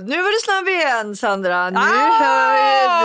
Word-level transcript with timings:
nu 0.00 0.22
var 0.22 0.30
du 0.30 0.38
snabb 0.44 0.68
igen 0.68 1.16
Sandra. 1.16 1.70
Nu 1.70 1.78
Ah, 1.78 1.82
hör 1.82 2.52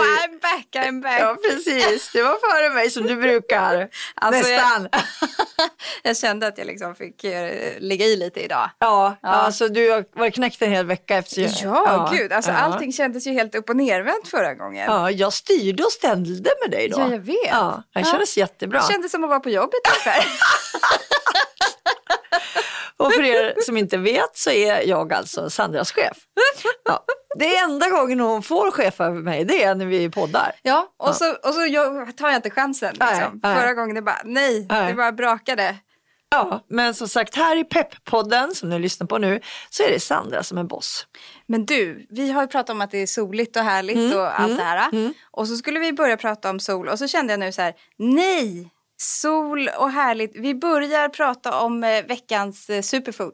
du. 0.02 0.08
I'm 0.34 0.40
back, 0.40 0.86
I'm 0.86 1.02
back. 1.02 1.20
Ja 1.20 1.36
precis, 1.50 2.10
det 2.12 2.22
var 2.22 2.36
före 2.52 2.74
mig 2.74 2.90
som 2.90 3.02
du 3.06 3.16
brukar. 3.16 3.88
Alltså, 4.14 4.50
Nästan. 4.50 4.88
Jag, 4.92 5.00
jag 6.02 6.16
kände 6.16 6.46
att 6.46 6.58
jag 6.58 6.66
liksom 6.66 6.94
fick 6.94 7.24
eh, 7.24 7.50
ligga 7.78 8.06
i 8.06 8.16
lite 8.16 8.40
idag. 8.40 8.70
Ja, 8.78 9.16
Ja. 9.22 9.28
alltså 9.28 9.68
du 9.68 10.04
varit 10.16 10.34
knäckt 10.34 10.62
en 10.62 10.70
hel 10.70 10.86
vecka 10.86 11.16
efter. 11.16 11.50
Ja, 11.62 12.08
gud. 12.12 12.32
Alltså, 12.32 12.50
ja. 12.50 12.56
Allting 12.56 12.92
kändes 12.92 13.26
ju 13.26 13.32
helt 13.32 13.54
upp 13.54 13.68
och 13.70 13.76
nervänt 13.76 14.28
förra 14.28 14.54
gången. 14.54 14.84
Ja, 14.92 15.10
jag 15.10 15.32
styrde 15.32 15.84
och 15.84 15.92
ställde 15.92 16.50
med 16.62 16.70
dig 16.70 16.88
då. 16.88 17.00
Ja, 17.00 17.10
jag 17.10 17.18
vet. 17.18 17.36
Ja, 17.50 17.82
det 17.94 18.00
Ja. 18.00 18.06
kändes 18.06 18.36
jättebra. 18.36 18.80
Det 18.80 18.92
kändes 18.92 19.12
som 19.12 19.24
att 19.24 19.30
vara 19.30 19.40
på 19.40 19.50
jobbet 19.50 19.80
ungefär. 19.92 20.24
Och 22.98 23.12
för 23.12 23.22
er 23.22 23.54
som 23.66 23.76
inte 23.76 23.96
vet 23.96 24.36
så 24.36 24.50
är 24.50 24.88
jag 24.88 25.12
alltså 25.12 25.50
Sandras 25.50 25.92
chef. 25.92 26.16
Ja. 26.84 27.04
Det 27.38 27.56
enda 27.56 27.90
gången 27.90 28.20
hon 28.20 28.42
får 28.42 28.70
chefa 28.70 29.04
över 29.04 29.20
mig, 29.20 29.44
det 29.44 29.62
är 29.62 29.74
när 29.74 29.86
vi 29.86 30.10
poddar. 30.10 30.52
ja, 30.62 30.94
och 30.96 31.14
så, 31.14 31.32
och 31.32 31.54
så 31.54 31.66
jag, 31.66 32.16
tar 32.16 32.28
jag 32.28 32.36
inte 32.36 32.50
chansen. 32.50 32.90
Liksom. 32.92 33.40
nej. 33.42 33.56
Förra 33.56 33.74
gången 33.74 33.94
det 33.94 34.02
bara, 34.02 34.22
nej, 34.24 34.66
Nej. 34.70 34.86
det 34.86 34.94
bara 34.94 35.12
brakade. 35.12 35.76
Ja, 36.30 36.64
men 36.68 36.94
som 36.94 37.08
sagt 37.08 37.36
här 37.36 37.56
i 37.56 37.64
Pepp-podden 37.64 38.54
som 38.54 38.68
ni 38.68 38.78
lyssnar 38.78 39.06
på 39.06 39.18
nu 39.18 39.40
så 39.70 39.82
är 39.82 39.90
det 39.90 40.00
Sandra 40.00 40.42
som 40.42 40.58
är 40.58 40.64
boss. 40.64 41.06
Men 41.46 41.66
du, 41.66 42.06
vi 42.10 42.30
har 42.30 42.42
ju 42.42 42.48
pratat 42.48 42.70
om 42.70 42.80
att 42.80 42.90
det 42.90 42.98
är 42.98 43.06
soligt 43.06 43.56
och 43.56 43.62
härligt 43.62 43.96
Mm, 43.96 44.18
och 44.18 44.40
allt 44.40 44.56
det 44.56 44.62
här. 44.64 44.90
Och 45.30 45.48
så 45.48 45.56
skulle 45.56 45.80
vi 45.80 45.92
börja 45.92 46.16
prata 46.16 46.50
om 46.50 46.60
sol 46.60 46.88
och 46.88 46.98
så 46.98 47.06
kände 47.08 47.32
jag 47.32 47.40
nu 47.40 47.52
så 47.52 47.62
här, 47.62 47.74
nej, 47.98 48.70
sol 49.04 49.68
och 49.78 49.90
härligt. 49.90 50.32
Vi 50.36 50.54
börjar 50.54 51.08
prata 51.08 51.60
om 51.60 51.84
eh, 51.84 52.04
veckans 52.06 52.70
eh, 52.70 52.82
superfood. 52.82 53.32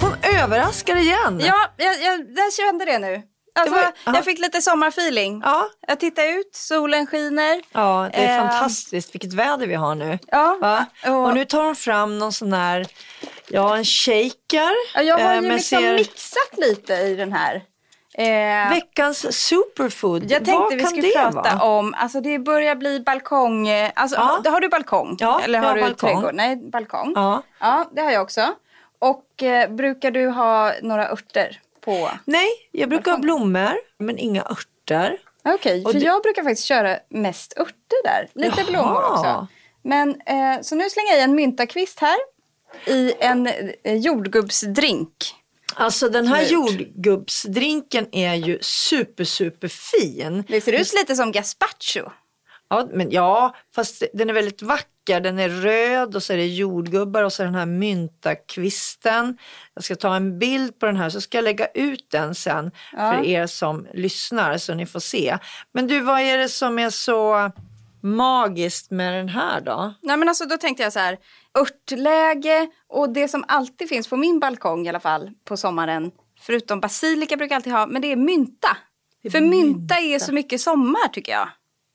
Hon 0.00 0.12
överraskar 0.42 0.96
igen. 0.96 1.40
Ja, 1.44 1.70
jag, 1.76 2.02
jag, 2.02 2.20
jag 2.36 2.52
kände 2.52 2.84
det 2.84 2.98
nu. 2.98 3.22
Alltså, 3.54 3.74
Det 3.74 3.80
var- 3.82 3.92
ja. 4.04 4.12
Jag 4.14 4.24
fick 4.24 4.38
lite 4.38 4.62
sommarfeeling. 4.62 5.40
Ja. 5.44 5.68
Jag 5.86 6.00
tittar 6.00 6.24
ut, 6.38 6.50
solen 6.54 7.06
skiner. 7.06 7.62
Ja, 7.72 8.08
det 8.12 8.18
är 8.18 8.38
Eh, 8.38 8.48
fantastiskt 8.50 9.14
vilket 9.14 9.32
väder 9.32 9.66
vi 9.66 9.74
har 9.74 9.94
nu. 9.94 10.18
Ja, 10.26 10.84
och- 11.06 11.26
Och 11.28 11.34
nu 11.34 11.44
tar 11.44 11.64
hon 11.64 11.76
fram 11.76 12.18
någon 12.18 12.32
sån 12.32 12.52
här, 12.52 12.86
ja 13.48 13.76
en 13.76 13.84
shaker. 13.84 14.72
Ja, 14.94 15.02
jag 15.02 15.18
har 15.18 15.34
eh, 15.34 15.40
ju 15.42 15.48
liksom 15.52 15.78
ser- 15.78 15.94
mixat 15.96 16.56
lite 16.56 16.94
i 16.94 17.14
den 17.16 17.32
här. 17.32 17.62
Eh, 18.20 18.70
Veckans 18.70 19.36
superfood, 19.46 20.30
jag 20.30 20.44
tänkte 20.44 20.76
vi 20.76 20.84
skulle 20.86 21.02
det 21.02 21.12
prata 21.14 21.56
vara? 21.56 21.62
om, 21.62 21.94
alltså 21.98 22.20
det 22.20 22.38
börjar 22.38 22.74
bli 22.74 23.00
balkong, 23.00 23.68
eh, 23.68 23.90
alltså 23.94 24.16
Ja. 24.16 24.50
har, 24.50 24.60
du 24.60 24.68
balkong? 24.68 25.16
Ja, 25.20 25.40
Eller 25.44 25.58
har 25.58 25.66
har 25.66 25.74
du 25.74 25.80
balkong. 25.82 26.10
trädgård? 26.10 26.34
Nej, 26.34 26.56
balkong. 26.56 27.12
Ja. 27.16 27.42
ja, 27.60 27.88
det 27.92 28.00
har 28.02 28.10
jag 28.10 28.22
också. 28.22 28.54
Och 28.98 29.42
eh, 29.42 29.70
brukar 29.70 30.10
du 30.10 30.28
ha 30.28 30.72
några 30.82 31.08
örter 31.10 31.60
på? 31.84 32.10
Nej, 32.24 32.48
jag 32.72 32.88
brukar 32.88 33.10
ha 33.10 33.18
blommor 33.18 33.72
men 33.98 34.18
inga 34.18 34.42
örter. 34.42 35.16
Okej, 35.44 35.84
Och 35.84 35.92
för 35.92 35.98
du- 36.00 36.06
jag 36.06 36.22
brukar 36.22 36.42
faktiskt 36.42 36.64
köra 36.66 36.98
mest 37.08 37.58
örter 37.58 38.04
där. 38.04 38.28
Lite 38.34 38.60
Jaha. 38.60 38.70
blommor 38.70 39.12
också. 39.12 39.46
Men, 39.82 40.08
eh, 40.26 40.60
så 40.62 40.74
nu 40.74 40.90
slänger 40.90 41.10
jag 41.10 41.18
i 41.20 41.22
en 41.22 41.34
myntakvist 41.34 42.00
här 42.00 42.16
i 42.86 43.12
en 43.20 43.46
eh, 43.46 43.94
jordgubbsdrink. 43.96 45.34
Alltså 45.74 46.08
den 46.08 46.26
här 46.26 46.42
gjort. 46.42 46.70
jordgubbsdrinken 46.70 48.06
är 48.12 48.34
ju 48.34 48.58
super 48.60 49.24
super 49.24 49.68
fin. 49.68 50.44
Det 50.48 50.60
ser 50.60 50.72
ut 50.72 50.92
lite 50.94 51.16
som 51.16 51.32
gazpacho. 51.32 52.10
Ja, 52.68 52.88
men 52.92 53.10
ja, 53.10 53.54
fast 53.74 54.02
den 54.12 54.30
är 54.30 54.34
väldigt 54.34 54.62
vacker. 54.62 55.20
Den 55.20 55.38
är 55.38 55.48
röd 55.48 56.16
och 56.16 56.22
så 56.22 56.32
är 56.32 56.36
det 56.36 56.46
jordgubbar 56.46 57.22
och 57.22 57.32
så 57.32 57.42
den 57.42 57.54
här 57.54 57.66
myntakvisten. 57.66 59.38
Jag 59.74 59.84
ska 59.84 59.94
ta 59.94 60.16
en 60.16 60.38
bild 60.38 60.78
på 60.78 60.86
den 60.86 60.96
här 60.96 61.10
så 61.10 61.20
ska 61.20 61.38
jag 61.38 61.44
lägga 61.44 61.66
ut 61.66 62.06
den 62.10 62.34
sen 62.34 62.70
för 62.90 63.24
er 63.24 63.46
som 63.46 63.86
lyssnar 63.94 64.58
så 64.58 64.74
ni 64.74 64.86
får 64.86 65.00
se. 65.00 65.38
Men 65.72 65.86
du, 65.86 66.00
vad 66.00 66.20
är 66.20 66.38
det 66.38 66.48
som 66.48 66.78
är 66.78 66.90
så 66.90 67.50
magiskt 68.02 68.90
med 68.90 69.14
den 69.14 69.28
här 69.28 69.60
då? 69.60 69.94
Nej 70.02 70.16
men 70.16 70.28
alltså 70.28 70.44
då 70.44 70.56
tänkte 70.56 70.82
jag 70.82 70.92
så 70.92 70.98
här, 70.98 71.18
örtläge 71.58 72.68
och 72.88 73.12
det 73.12 73.28
som 73.28 73.44
alltid 73.48 73.88
finns 73.88 74.08
på 74.08 74.16
min 74.16 74.40
balkong 74.40 74.86
i 74.86 74.88
alla 74.88 75.00
fall 75.00 75.30
på 75.44 75.56
sommaren, 75.56 76.10
förutom 76.40 76.80
basilika 76.80 77.36
brukar 77.36 77.54
jag 77.54 77.58
alltid 77.58 77.72
ha, 77.72 77.86
men 77.86 78.02
det 78.02 78.12
är 78.12 78.16
mynta. 78.16 78.76
För 79.32 79.40
mynta 79.40 79.94
är 79.94 80.18
så 80.18 80.32
mycket 80.32 80.60
sommar 80.60 81.08
tycker 81.08 81.32
jag. 81.32 81.48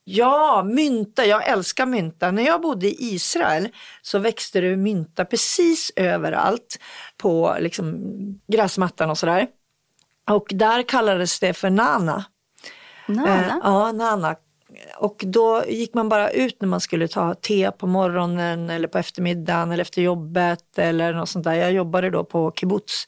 Ja, 0.07 0.63
mynta. 0.63 1.25
Jag 1.25 1.47
älskar 1.47 1.85
mynta. 1.85 2.31
När 2.31 2.43
jag 2.43 2.61
bodde 2.61 2.87
i 2.87 2.95
Israel 2.99 3.69
så 4.01 4.19
växte 4.19 4.61
det 4.61 4.77
mynta 4.77 5.25
precis 5.25 5.91
överallt 5.95 6.79
på 7.17 7.57
liksom, 7.59 7.99
gräsmattan 8.47 9.09
och 9.09 9.17
sådär. 9.17 9.47
Och 10.29 10.47
där 10.49 10.83
kallades 10.83 11.39
det 11.39 11.53
för 11.53 11.69
nana. 11.69 12.25
Nana. 13.07 13.49
Eh, 13.49 13.57
ja, 13.63 13.91
nana. 13.91 14.35
Och 14.97 15.23
då 15.27 15.63
gick 15.67 15.93
man 15.93 16.09
bara 16.09 16.29
ut 16.29 16.61
när 16.61 16.67
man 16.67 16.81
skulle 16.81 17.07
ta 17.07 17.33
te 17.33 17.71
på 17.71 17.87
morgonen 17.87 18.69
eller 18.69 18.87
på 18.87 18.97
eftermiddagen 18.97 19.71
eller 19.71 19.81
efter 19.81 20.01
jobbet 20.01 20.77
eller 20.77 21.13
något 21.13 21.29
sånt 21.29 21.45
där. 21.45 21.53
Jag 21.53 21.71
jobbade 21.71 22.09
då 22.09 22.23
på 22.23 22.51
kibbutz. 22.55 23.05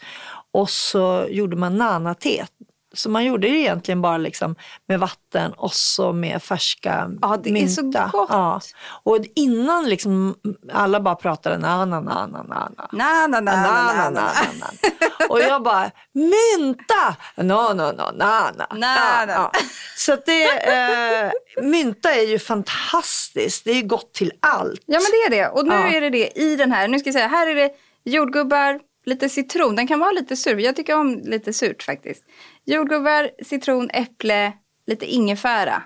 Och 0.52 0.70
så 0.70 1.26
gjorde 1.30 1.56
man 1.56 1.78
nanate. 1.78 2.46
Så 2.94 3.10
man 3.10 3.26
gjorde 3.26 3.48
det 3.48 3.54
egentligen 3.58 4.02
bara 4.02 4.18
liksom 4.18 4.56
med 4.88 5.00
vatten 5.00 5.54
och 5.54 5.74
så 5.74 6.14
med 6.14 6.44
färska 6.44 7.10
Ja, 7.22 7.38
det 7.44 7.50
är 7.50 7.54
mynta. 7.54 8.10
så 8.12 8.18
gott. 8.18 8.30
Ja. 8.30 8.62
Och 9.04 9.18
innan 9.36 9.90
liksom 9.90 10.36
alla 10.74 11.00
bara 11.00 11.16
pratade 11.16 11.58
nana, 11.58 12.00
nana. 12.00 12.44
Na, 12.48 12.70
na, 12.92 13.28
na, 13.28 13.40
na, 13.42 13.52
Na, 13.52 13.62
na, 13.62 13.94
na, 13.94 14.10
na, 14.10 14.32
na, 14.32 14.32
na. 14.60 15.28
Och 15.30 15.40
jag 15.42 15.64
bara, 15.64 15.92
mynta! 16.14 17.16
No, 17.36 17.74
no, 17.74 17.92
no, 17.92 18.12
na, 18.16 18.52
na. 18.58 18.68
Na, 18.72 18.96
Ja, 18.96 19.26
na. 19.26 19.34
ja. 19.34 19.52
Så 19.98 20.18
det, 20.26 20.68
eh, 20.68 21.32
mynta 21.64 22.14
är 22.14 22.28
ju 22.28 22.40
fantastiskt. 22.40 23.66
Det 23.66 23.72
är 23.72 23.82
gott 23.82 24.14
till 24.14 24.32
allt. 24.40 24.82
Ja 24.86 25.00
men 25.00 25.12
det 25.12 25.36
är 25.36 25.42
det. 25.42 25.50
Och 25.50 25.66
nu 25.68 25.74
Ja. 25.76 25.88
är 25.88 26.02
det 26.02 26.10
det 26.10 26.38
i 26.40 26.56
den 26.56 26.72
här. 26.72 26.88
Nu 26.88 27.00
ska 27.00 27.08
jag 27.08 27.14
säga, 27.14 27.28
här 27.28 27.48
är 27.48 27.56
det 27.56 27.70
jordgubbar, 28.06 28.80
lite 29.06 29.30
citron. 29.30 29.76
Den 29.76 29.88
kan 29.88 30.00
vara 30.00 30.12
lite 30.12 30.36
sur. 30.36 30.58
Jag 30.60 30.76
tycker 30.76 30.96
om 31.00 31.22
lite 31.24 31.54
surt 31.54 31.84
faktiskt. 31.84 32.24
Jordgubbar, 32.68 33.30
citron, 33.46 33.90
äpple, 33.94 34.54
lite 34.88 35.06
ingefära. 35.06 35.84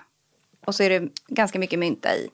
Och 0.66 0.74
så 0.74 0.82
är 0.82 0.90
det 0.90 1.08
ganska 1.28 1.58
mycket 1.58 1.78
mynta 1.78 2.14
i. 2.14 2.28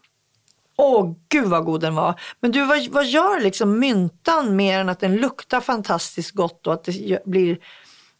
Åh 0.76 1.14
gud 1.28 1.44
vad 1.46 1.64
god 1.64 1.80
den 1.80 1.94
var. 1.94 2.20
Men 2.40 2.50
du, 2.52 2.64
vad, 2.64 2.88
vad 2.88 3.06
gör 3.06 3.40
liksom 3.40 3.78
myntan 3.78 4.56
mer 4.56 4.80
än 4.80 4.88
att 4.88 5.00
den 5.00 5.16
luktar 5.16 5.60
fantastiskt 5.60 6.30
gott 6.30 6.66
och 6.66 6.72
att 6.72 6.84
det 6.84 7.24
blir 7.24 7.58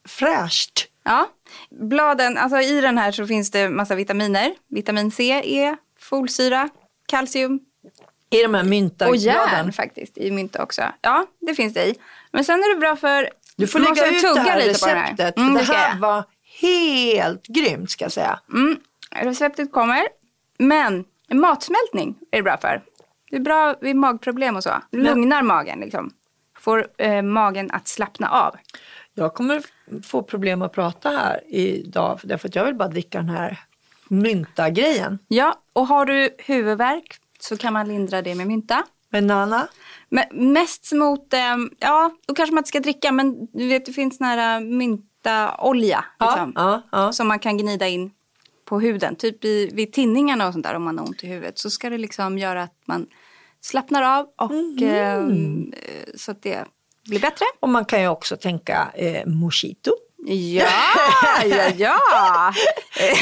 fräscht? 0.09 0.87
Ja, 1.05 1.29
bladen, 1.71 2.39
alltså 2.39 2.59
i 2.61 2.81
den 2.81 2.99
här 2.99 3.13
så 3.13 3.27
finns 3.27 3.51
det 3.51 3.69
massa 3.69 3.95
vitaminer. 3.95 4.55
Vitamin 4.69 5.11
C, 5.11 5.43
E, 5.45 5.77
folsyra, 5.99 6.69
kalcium 7.07 7.61
I 8.31 8.43
de 8.43 8.55
här 8.55 8.65
myntabladen. 8.65 9.11
och 9.11 9.17
järn 9.17 9.73
faktiskt 9.73 10.19
i 10.19 10.31
mynta 10.31 10.63
också. 10.63 10.83
Ja, 11.01 11.27
det 11.41 11.55
finns 11.55 11.75
det 11.75 11.87
i. 11.87 11.95
Men 12.33 12.45
sen 12.45 12.59
är 12.59 12.75
det 12.75 12.81
bra 12.81 12.97
för... 12.97 13.31
Du 13.59 13.67
får 13.67 13.79
lägga 13.79 14.07
ut 14.07 14.23
det 14.23 14.41
här 14.41 14.67
lite 14.67 14.81
på 14.81 14.87
den 14.87 14.97
receptet. 14.97 15.39
Mm, 15.39 15.55
det 15.55 15.61
det 15.61 15.65
ska 15.67 15.77
här 15.77 15.91
jag. 15.93 15.99
var 15.99 16.25
helt 16.61 17.47
grymt 17.47 17.91
ska 17.91 18.05
jag 18.05 18.13
säga. 18.13 18.41
Mm, 18.53 18.77
receptet 19.11 19.73
kommer. 19.73 20.09
Men 20.59 21.05
matsmältning 21.33 22.15
är 22.31 22.37
det 22.37 22.43
bra 22.43 22.57
för. 22.59 22.83
Det 23.31 23.37
är 23.37 23.41
bra 23.41 23.75
vid 23.81 23.97
magproblem 23.97 24.57
och 24.57 24.63
så. 24.63 24.71
Det 24.91 24.99
lugnar 24.99 25.43
magen 25.43 25.81
liksom. 25.81 26.11
Får 26.59 26.87
eh, 26.99 27.23
magen 27.23 27.71
att 27.71 27.89
slappna 27.89 28.31
av. 28.31 28.57
Jag 29.15 29.35
kommer 29.35 29.63
få 30.03 30.23
problem 30.23 30.63
att 30.63 30.73
prata 30.73 31.11
här 31.11 31.41
idag 31.47 32.21
för 32.21 32.29
därför 32.29 32.49
att 32.49 32.55
jag 32.55 32.65
vill 32.65 32.75
bara 32.75 32.89
dricka 32.89 33.19
den 33.19 33.29
här 33.29 33.61
mynta-grejen. 34.09 35.19
Ja, 35.29 35.55
och 35.73 35.87
har 35.87 36.07
du 36.07 36.31
huvudvärk 36.39 37.17
så 37.41 37.57
kan 37.57 37.73
man 37.73 37.89
lindra 37.89 38.23
det 38.23 38.35
med 38.35 38.47
mynta. 38.47 38.85
Med 39.11 39.25
Nana? 39.25 39.69
Men 40.09 40.53
mest 40.53 40.93
mot, 40.93 41.33
eh, 41.33 41.57
ja, 41.79 42.11
då 42.27 42.35
kanske 42.35 42.55
man 42.55 42.61
inte 42.61 42.69
ska 42.69 42.81
dricka, 42.81 43.13
men 43.13 43.47
du 43.53 43.69
vet 43.69 43.87
det 43.87 43.93
finns 43.93 44.21
här 44.21 44.57
äh, 44.61 44.67
myntaolja 44.67 46.05
liksom, 46.21 46.53
ja, 46.57 46.83
ja. 46.93 47.13
som 47.13 47.29
man 47.29 47.39
kan 47.39 47.59
gnida 47.59 47.89
in 47.89 48.11
på 48.65 48.81
huden. 48.81 49.17
Typ 49.17 49.45
i, 49.45 49.71
vid 49.73 49.93
tinningarna 49.93 50.47
och 50.47 50.53
sånt 50.53 50.67
där 50.67 50.75
om 50.75 50.83
man 50.83 50.99
har 50.99 51.07
ont 51.07 51.25
i 51.25 51.27
huvudet. 51.27 51.59
Så 51.59 51.71
ska 51.71 51.91
det 51.91 51.99
liksom 51.99 52.39
göra 52.39 52.63
att 52.63 52.75
man 52.87 53.07
slappnar 53.61 54.19
av 54.19 54.27
och 54.37 54.51
Mhm. 54.53 55.73
eh, 55.77 56.17
så 56.17 56.31
att 56.31 56.43
det 56.43 56.65
blir 57.09 57.21
bättre. 57.21 57.45
Och 57.61 57.69
man 57.69 57.85
kan 57.85 58.01
ju 58.01 58.09
också 58.09 58.37
tänka 58.37 58.89
eh, 58.95 59.27
mojito. 59.27 59.91
Ja, 60.27 60.67
ja, 61.45 61.71
ja. 61.79 62.53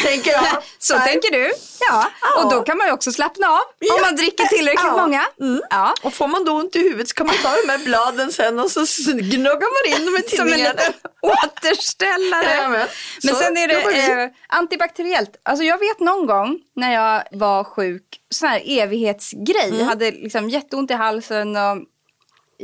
Tänker 0.04 0.30
jag. 0.30 0.62
Så 0.78 0.98
tänker 0.98 1.30
du. 1.30 1.52
Ja. 1.88 2.10
Och 2.36 2.50
då 2.50 2.62
kan 2.62 2.78
man 2.78 2.86
ju 2.86 2.92
också 2.92 3.12
slappna 3.12 3.46
av 3.46 3.60
om 3.96 4.00
man 4.00 4.16
dricker 4.16 4.44
tillräckligt 4.44 4.86
Ja. 4.96 4.96
många. 5.02 5.24
Mm. 5.40 5.62
Ja. 5.70 5.94
Och 6.02 6.14
får 6.14 6.28
man 6.28 6.44
då 6.44 6.52
ont 6.52 6.76
i 6.76 6.78
huvudet 6.78 7.08
så 7.08 7.14
kan 7.14 7.26
man 7.26 7.36
ta 7.42 7.56
de 7.66 7.68
här 7.72 7.78
bladen 7.84 8.32
sen 8.32 8.58
och 8.58 8.70
så 8.70 8.80
gnuggar 9.12 9.92
man 9.92 10.00
in 10.00 10.06
dem 10.06 10.16
i 10.16 10.36
Som 10.36 10.52
en 10.52 10.58
liten 10.58 10.92
återställare. 11.22 12.44
Jajamän. 12.44 12.88
Men 13.22 13.34
Så 13.34 13.40
sen 13.40 13.56
är 13.56 13.68
det 13.68 14.22
eh, 14.22 14.30
antibakteriellt. 14.48 15.36
Alltså 15.42 15.64
jag 15.64 15.78
vet 15.78 16.00
någon 16.00 16.26
gång 16.26 16.58
när 16.76 16.94
jag 16.94 17.22
var 17.38 17.64
sjuk, 17.64 18.02
sån 18.30 18.48
här 18.48 18.62
evighetsgrej. 18.66 19.66
Mm. 19.68 19.78
Jag 19.78 19.86
hade 19.86 20.10
liksom 20.10 20.48
jätteont 20.48 20.90
i 20.90 20.94
halsen 20.94 21.56
och, 21.56 21.76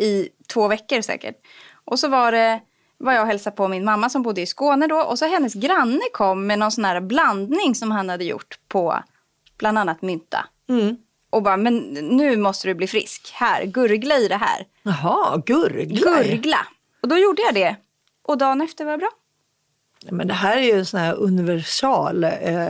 i 0.02 0.28
två 0.52 0.68
veckor 0.68 1.00
säkert. 1.02 1.36
Och 1.84 1.98
så 1.98 2.08
var 2.08 2.32
det 2.32 2.60
var 3.02 3.12
jag 3.12 3.22
och 3.22 3.26
hälsade 3.28 3.56
på 3.56 3.68
min 3.68 3.84
mamma 3.84 4.08
som 4.10 4.22
bodde 4.22 4.40
i 4.40 4.46
Skåne 4.46 4.86
då. 4.86 4.96
Och 5.02 5.18
så 5.18 5.24
hennes 5.26 5.54
granne 5.54 6.00
kom 6.12 6.46
med 6.46 6.58
någon 6.58 6.72
sån 6.72 6.84
här 6.84 7.00
blandning 7.00 7.74
som 7.74 7.90
han 7.90 8.08
hade 8.08 8.24
gjort 8.24 8.58
på 8.68 9.02
bland 9.58 9.78
annat 9.78 10.02
mynta. 10.02 10.44
Mm. 10.68 10.96
Och 11.30 11.42
bara, 11.42 11.56
men 11.56 11.78
nu 11.92 12.36
måste 12.36 12.68
du 12.68 12.74
bli 12.74 12.86
frisk. 12.86 13.30
Här, 13.34 13.64
gurgla 13.64 14.16
i 14.18 14.28
det 14.28 14.36
här. 14.36 14.66
Jaha, 14.82 15.42
gurgla. 15.46 16.00
Gurgla. 16.22 16.66
Och 17.02 17.08
då 17.08 17.16
gjorde 17.18 17.42
jag 17.42 17.54
det. 17.54 17.76
Och 18.22 18.38
dagen 18.38 18.60
efter 18.60 18.84
var 18.84 18.90
jag 18.92 19.00
bra. 19.00 19.10
Men 20.10 20.28
det 20.28 20.34
här 20.34 20.56
är 20.56 20.62
ju 20.62 20.72
en 20.78 20.86
sån 20.86 21.00
här 21.00 21.14
universal 21.14 22.24
eh, 22.24 22.68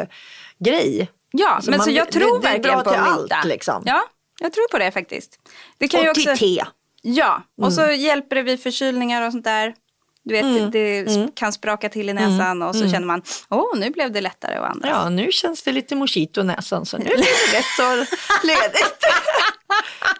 grej. 0.59 1.11
Ja, 1.31 1.49
Alltså 1.49 1.71
men 1.71 1.79
man- 1.79 1.85
så 1.85 1.91
jag 1.91 2.07
det- 2.07 2.13
tror 2.13 2.41
det 2.41 2.49
är 2.49 2.53
verkligen 2.53 2.79
bra 2.79 2.85
på 2.85 2.91
till 2.91 3.01
mynta. 3.19 3.35
allt, 3.37 3.47
liksom. 3.47 3.83
Ja, 3.87 4.03
jag 4.41 4.53
tror 4.53 4.69
på 4.69 4.79
det 4.79 4.91
faktiskt. 4.91 5.39
Det 5.79 5.89
kan 5.89 6.01
och 6.01 6.05
ju 6.05 6.11
också... 6.11 6.37
till 6.37 6.57
te. 6.57 6.65
Ja, 7.03 7.43
och 7.57 7.63
Mm. 7.73 7.73
så 7.77 7.93
hjälper 7.93 8.37
det 8.37 8.43
vid 8.43 8.63
förkylningar 8.63 9.27
och 9.27 9.33
sånt 9.33 9.45
där. 9.45 9.75
Du 10.25 10.35
vet, 10.35 10.73
det 10.73 11.07
kan 11.35 11.53
spraka 11.53 11.89
till 11.89 12.09
i 12.09 12.13
näsan 12.13 12.63
och 12.63 12.77
så 12.77 12.91
känner 12.91 13.07
man, 13.07 13.23
åh, 13.51 13.77
nu 13.79 13.91
blev 13.91 14.13
det 14.13 14.21
lättare 14.21 14.55
att 14.57 14.71
andas. 14.71 14.91
Mm. 14.91 14.97
Ja, 15.03 15.09
nu 15.09 15.33
känns 15.33 15.63
det 15.63 15.73
lite 15.73 15.95
mojito 15.95 16.41
i 16.41 16.45
näsan 16.45 16.87
så 16.87 16.99
nu 16.99 17.05
är 17.11 17.17
det 17.17 17.53
lätt 17.53 17.79
och 17.79 18.19
ledigt. 18.47 18.97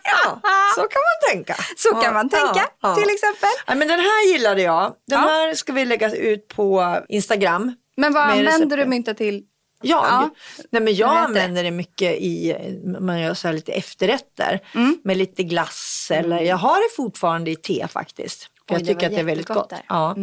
ja, 0.05 0.41
så 0.75 0.81
kan 0.81 1.01
man 1.03 1.31
tänka. 1.33 1.57
Så 1.77 1.95
kan 1.95 2.15
man 2.15 2.29
tänka, 2.29 2.69
till 2.97 3.11
exempel. 3.15 3.51
Ja, 3.67 3.75
men 3.75 3.89
den 3.89 4.01
här 4.01 4.33
gillade 4.33 4.63
jag. 4.63 4.83
Den 5.07 5.21
Ja. 5.21 5.27
här 5.29 5.55
ska 5.55 5.73
vi 5.73 5.85
lägga 5.85 6.15
ut 6.15 6.49
på 6.49 6.99
Instagram. 7.09 7.75
Men 7.97 8.13
vad 8.13 8.23
använder 8.23 8.77
du 8.77 8.87
mynta 8.87 9.15
till? 9.15 9.43
Jag? 9.85 10.05
Ja. 10.05 10.31
Nej, 10.71 10.83
men 10.83 10.95
jag 10.95 11.17
använder 11.17 11.65
det 11.65 11.71
mycket 11.71 12.13
i, 12.13 12.57
man 13.01 13.21
gör 13.21 13.35
så 13.35 13.53
lite 13.53 13.73
efterrätter 13.73 14.61
Mm. 14.75 14.99
med 15.05 15.17
lite 15.17 15.43
glass 15.43 16.09
eller 16.15 16.41
jag 16.41 16.57
har 16.57 16.77
det 16.89 16.97
fortfarande 16.97 17.51
i 17.51 17.57
te 17.57 17.87
faktiskt. 17.93 18.47
För 18.73 18.79
Oj, 18.85 18.89
jag 18.89 18.97
tycker 18.97 19.07
att 19.07 19.13
det 19.15 19.21
är 19.21 19.25
väldigt 19.25 19.49
gott. 19.49 19.71
där. 19.71 19.77
Mm. 19.77 19.85
Ja. 19.89 20.17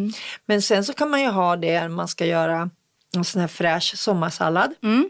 Men 0.46 0.62
sen 0.62 0.84
så 0.84 0.94
kan 0.94 1.10
man 1.10 1.22
ju 1.22 1.28
ha 1.28 1.56
det 1.56 1.82
när 1.82 1.90
man 1.90 2.08
ska 2.08 2.26
göra 2.26 2.70
en 3.16 3.24
sån 3.24 3.42
här 3.42 3.48
fräsch 3.48 3.94
sommarsallad. 3.98 4.74
Mm. 4.84 5.10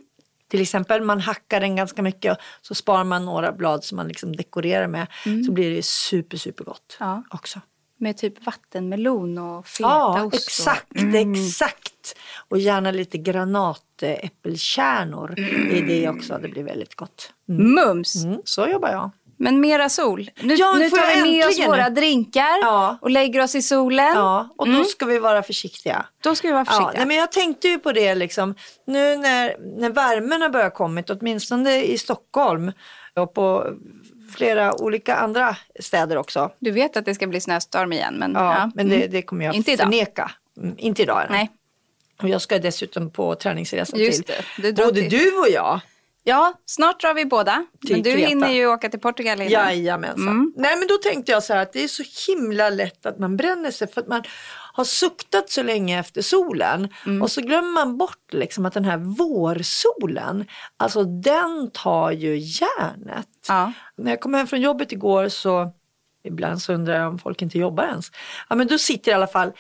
Till 0.50 0.62
exempel 0.62 1.02
man 1.02 1.20
hackar 1.20 1.60
den 1.60 1.76
ganska 1.76 2.02
mycket 2.02 2.32
och 2.32 2.38
så 2.62 2.76
sparar 2.76 3.04
man 3.04 3.26
några 3.26 3.52
blad 3.52 3.84
som 3.84 3.96
man 3.96 4.08
liksom 4.08 4.36
dekorerar 4.36 4.88
med. 4.88 5.08
Så 5.46 5.52
blir 5.52 5.76
det 5.76 5.86
super 5.86 6.38
super 6.38 6.64
gott 6.66 6.98
Mm. 7.00 7.14
Ja. 7.14 7.24
också. 7.38 7.62
Med 8.02 8.18
typ 8.18 8.46
vattenmelon 8.46 9.38
och 9.38 9.56
Ja, 9.56 9.64
fetaost. 9.64 10.26
och- 10.26 10.34
exakt, 10.34 10.96
Mm. 11.02 11.34
exakt. 11.34 12.16
Och 12.50 12.60
gärna 12.60 12.92
lite 12.92 13.18
granatäppelkärnor 13.18 15.40
i 15.72 15.82
det 15.88 16.10
också. 16.10 16.40
Det 16.42 16.48
blir 16.48 16.64
väldigt 16.64 16.96
gott. 16.96 17.34
Mums! 17.46 18.24
Mm, 18.24 18.42
så 18.46 18.68
jobbar 18.68 18.90
jag. 18.90 19.12
Men 19.42 19.60
mera 19.60 19.90
sol. 19.90 20.30
Nu, 20.42 20.56
Ja, 20.56 20.76
nu 20.80 20.90
tar 20.90 21.16
vi 21.24 21.32
med 21.32 21.48
oss 21.48 21.60
våra 21.60 21.90
drinkar 21.90 22.60
Ja. 22.62 22.98
och 23.02 23.10
lägger 23.10 23.42
oss 23.44 23.56
i 23.56 23.62
solen. 23.62 24.12
Ja, 24.16 24.50
och 24.58 24.70
då 24.70 24.84
ska 24.84 25.06
vi 25.06 25.20
vara 25.20 25.44
försiktiga. 25.44 26.06
Då 26.24 26.36
ska 26.36 26.48
vi 26.48 26.52
vara 26.54 26.66
Ja, 26.68 26.74
försiktiga. 26.74 26.98
nej, 27.00 27.08
men 27.08 27.18
jag 27.18 27.32
tänkte 27.32 27.68
ju 27.68 27.80
på 27.80 27.92
det 27.92 28.16
liksom, 28.16 28.56
nu 28.88 29.18
när, 29.18 29.56
när 29.80 29.90
värmen 29.90 30.42
har 30.42 30.50
börjat 30.50 30.74
kommit, 30.74 31.10
åtminstone 31.10 31.82
i 31.84 31.98
Stockholm 31.98 32.72
och 33.16 33.34
på 33.34 33.68
flera 34.36 34.74
olika 34.82 35.16
andra 35.16 35.56
städer 35.80 36.18
också. 36.18 36.52
Du 36.60 36.72
vet 36.72 36.98
att 36.98 37.06
det 37.06 37.16
ska 37.16 37.28
bli 37.28 37.42
snöstorm 37.42 37.94
igen. 37.94 38.16
Men, 38.20 38.32
Ja, 38.34 38.56
ja. 38.56 38.72
men 38.76 38.90
det, 38.90 38.96
Mm. 38.96 39.12
det 39.12 39.22
kommer 39.22 39.46
jag 39.46 39.56
Inte 39.56 39.72
idag. 39.72 39.84
förneka. 39.86 40.32
Mm, 40.58 40.76
inte 40.78 41.02
idag. 41.02 41.26
Nej. 41.30 41.50
Och 42.22 42.30
jag 42.30 42.42
ska 42.42 42.60
dessutom 42.60 43.12
på 43.12 43.36
träningsresa 43.36 43.98
Just 43.98 44.26
till 44.26 44.36
det, 44.58 44.72
du 44.72 44.84
både 44.86 45.02
till- 45.02 45.10
du 45.10 45.32
och 45.38 45.50
jag. 45.50 45.80
Ja, 46.30 46.54
snart 46.66 47.02
drar 47.02 47.14
vi 47.14 47.26
båda. 47.26 47.66
Till 47.82 47.92
men 47.96 48.04
du 48.04 48.12
Kreta. 48.12 48.28
hinner 48.28 48.50
ju 48.50 48.68
åka 48.68 48.90
till 48.90 49.00
Portugal 49.00 49.42
innan. 49.42 49.52
Jajamensan. 49.52 50.28
Mm. 50.28 50.54
Nej 50.58 50.78
men 50.78 50.88
då 50.88 50.98
tänkte 50.98 51.32
jag 51.32 51.44
så 51.44 51.54
här 51.54 51.62
att 51.62 51.74
det 51.74 51.84
är 51.84 51.88
så 51.88 52.04
himla 52.28 52.70
lätt 52.70 53.06
att 53.06 53.20
man 53.20 53.38
bränner 53.38 53.72
sig 53.72 53.88
för 53.92 54.02
att 54.02 54.08
man 54.08 54.24
har 54.74 54.84
suktat 54.84 55.50
så 55.50 55.64
länge 55.64 56.00
efter 56.00 56.22
solen 56.22 56.90
Mm. 57.06 57.22
och 57.22 57.32
så 57.32 57.42
glömmer 57.42 57.72
man 57.72 57.98
bort 57.98 58.34
liksom 58.34 58.66
att 58.66 58.74
den 58.74 58.86
här 58.86 58.98
vårsolen, 58.98 60.46
alltså 60.78 61.04
den 61.04 61.72
tar 61.74 62.12
ju 62.12 62.38
järnet. 62.38 63.28
Ja. 63.48 63.74
När 63.98 64.12
jag 64.12 64.20
kom 64.22 64.34
hem 64.34 64.48
från 64.48 64.62
jobbet 64.62 64.92
igår 64.92 65.28
så 65.30 65.72
ibland 66.24 66.62
så 66.62 66.74
undrar 66.74 67.00
jag 67.00 67.08
om 67.10 67.20
folk 67.20 67.42
inte 67.42 67.58
jobbar 67.60 67.84
ens. 67.84 68.12
Ja 68.50 68.56
men 68.56 68.68
då 68.68 68.78
sitter 68.78 69.12
i 69.12 69.16
alla 69.16 69.28
fall 69.28 69.52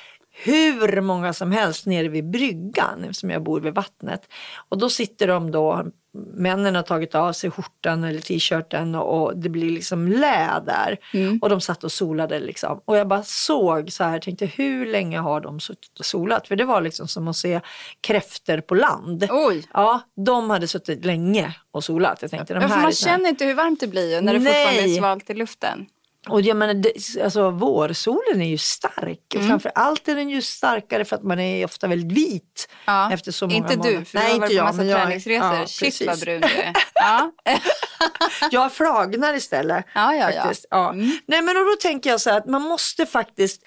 hur 0.43 1.01
många 1.01 1.33
som 1.33 1.51
helst 1.51 1.85
nere 1.85 2.07
vid 2.07 2.29
bryggan 2.31 3.03
eftersom 3.03 3.29
jag 3.29 3.43
bor 3.43 3.59
vid 3.61 3.73
vattnet. 3.73 4.21
Och 4.69 4.77
då 4.77 4.89
sitter 4.89 5.27
de 5.27 5.51
då, 5.51 5.85
männen 6.13 6.75
har 6.75 6.83
tagit 6.83 7.15
av 7.15 7.33
sig 7.33 7.51
skjortan 7.51 8.03
eller 8.03 8.19
t-shirten 8.19 8.95
och, 8.95 9.37
det 9.37 9.49
blir 9.49 9.69
liksom 9.71 10.07
lä 10.07 10.61
där. 10.65 10.97
Och 11.41 11.49
de 11.49 11.61
satt 11.61 11.83
och 11.83 11.91
solade 11.91 12.39
liksom. 12.39 12.81
Och 12.85 12.97
jag 12.97 13.07
bara 13.07 13.23
såg 13.23 13.91
så 13.91 14.03
här, 14.03 14.19
tänkte 14.19 14.45
hur 14.45 14.85
länge 14.85 15.19
har 15.19 15.41
de 15.41 15.59
suttit 15.59 15.99
och 15.99 16.05
solat? 16.05 16.47
För 16.47 16.55
det 16.55 16.65
var 16.65 16.81
liksom 16.81 17.07
som 17.07 17.27
att 17.27 17.35
se 17.35 17.61
kräfter 18.01 18.61
på 18.61 18.75
land. 18.75 19.27
Oj. 19.29 19.67
Ja, 19.73 20.01
de 20.25 20.49
hade 20.49 20.67
suttit 20.67 21.05
länge 21.05 21.55
och 21.71 21.83
solat. 21.83 22.21
Jag 22.21 22.31
tänkte, 22.31 22.53
de 22.53 22.59
här 22.59 22.81
man 22.81 22.91
känner 22.91 23.29
inte 23.29 23.45
hur 23.45 23.53
varmt 23.53 23.79
det 23.79 23.87
blir 23.87 24.15
ju 24.15 24.21
när 24.21 24.33
det 24.33 24.39
Nej. 24.39 24.65
fortfarande 24.65 24.93
är 24.93 24.97
svalt 24.97 25.29
i 25.29 25.33
luften. 25.33 25.85
Och 26.31 26.41
jag 26.41 26.57
menar, 26.57 26.73
det, 26.73 27.23
alltså, 27.23 27.49
vårsolen 27.51 28.41
är 28.41 28.49
ju 28.49 28.57
stark. 28.57 29.33
Och 29.35 29.43
framför 29.47 29.71
allt 29.75 30.07
är 30.07 30.15
den 30.15 30.29
ju 30.29 30.41
starkare 30.41 31.05
för 31.05 31.15
att 31.15 31.23
man 31.23 31.39
är 31.39 31.65
ofta 31.65 31.87
väldigt 31.87 32.17
vit. 32.17 32.69
Ja. 32.85 33.11
Efter 33.13 33.31
så 33.31 33.45
många 33.47 33.55
inte 33.57 33.77
månader. 33.77 33.97
du, 33.99 34.05
för 34.05 34.17
Nej, 34.17 34.33
du 34.33 34.39
har 34.39 34.45
inte 34.45 34.45
varit 34.45 34.49
på 34.49 34.53
jag, 34.55 34.65
massa 34.65 34.85
jag- 34.85 35.01
träningsresor. 35.01 35.55
ja, 35.55 35.65
Shit 35.67 36.07
vad 36.07 36.19
brun 36.19 36.41
du 36.41 36.47
är. 36.47 36.73
Ja. 36.93 37.31
Jag 38.51 38.73
flagnar 38.73 39.33
istället. 39.33 39.85
Ja, 39.95 40.15
ja, 40.15 40.31
ja. 40.31 40.41
faktiskt. 40.41 40.65
ja. 40.69 40.91
Nej, 41.25 41.41
men 41.41 41.57
och 41.57 41.65
då 41.65 41.75
tänker 41.81 42.09
jag 42.09 42.21
så 42.21 42.29
här 42.29 42.37
att 42.37 42.45
man 42.45 42.61
måste 42.61 43.05
faktiskt 43.05 43.61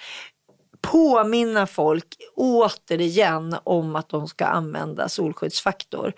påminna 0.80 1.66
folk 1.66 2.06
återigen 2.36 3.56
om 3.64 3.96
att 3.96 4.08
de 4.08 4.26
ska 4.28 4.44
använda 4.46 5.08
solskyddsfaktor. 5.08 6.12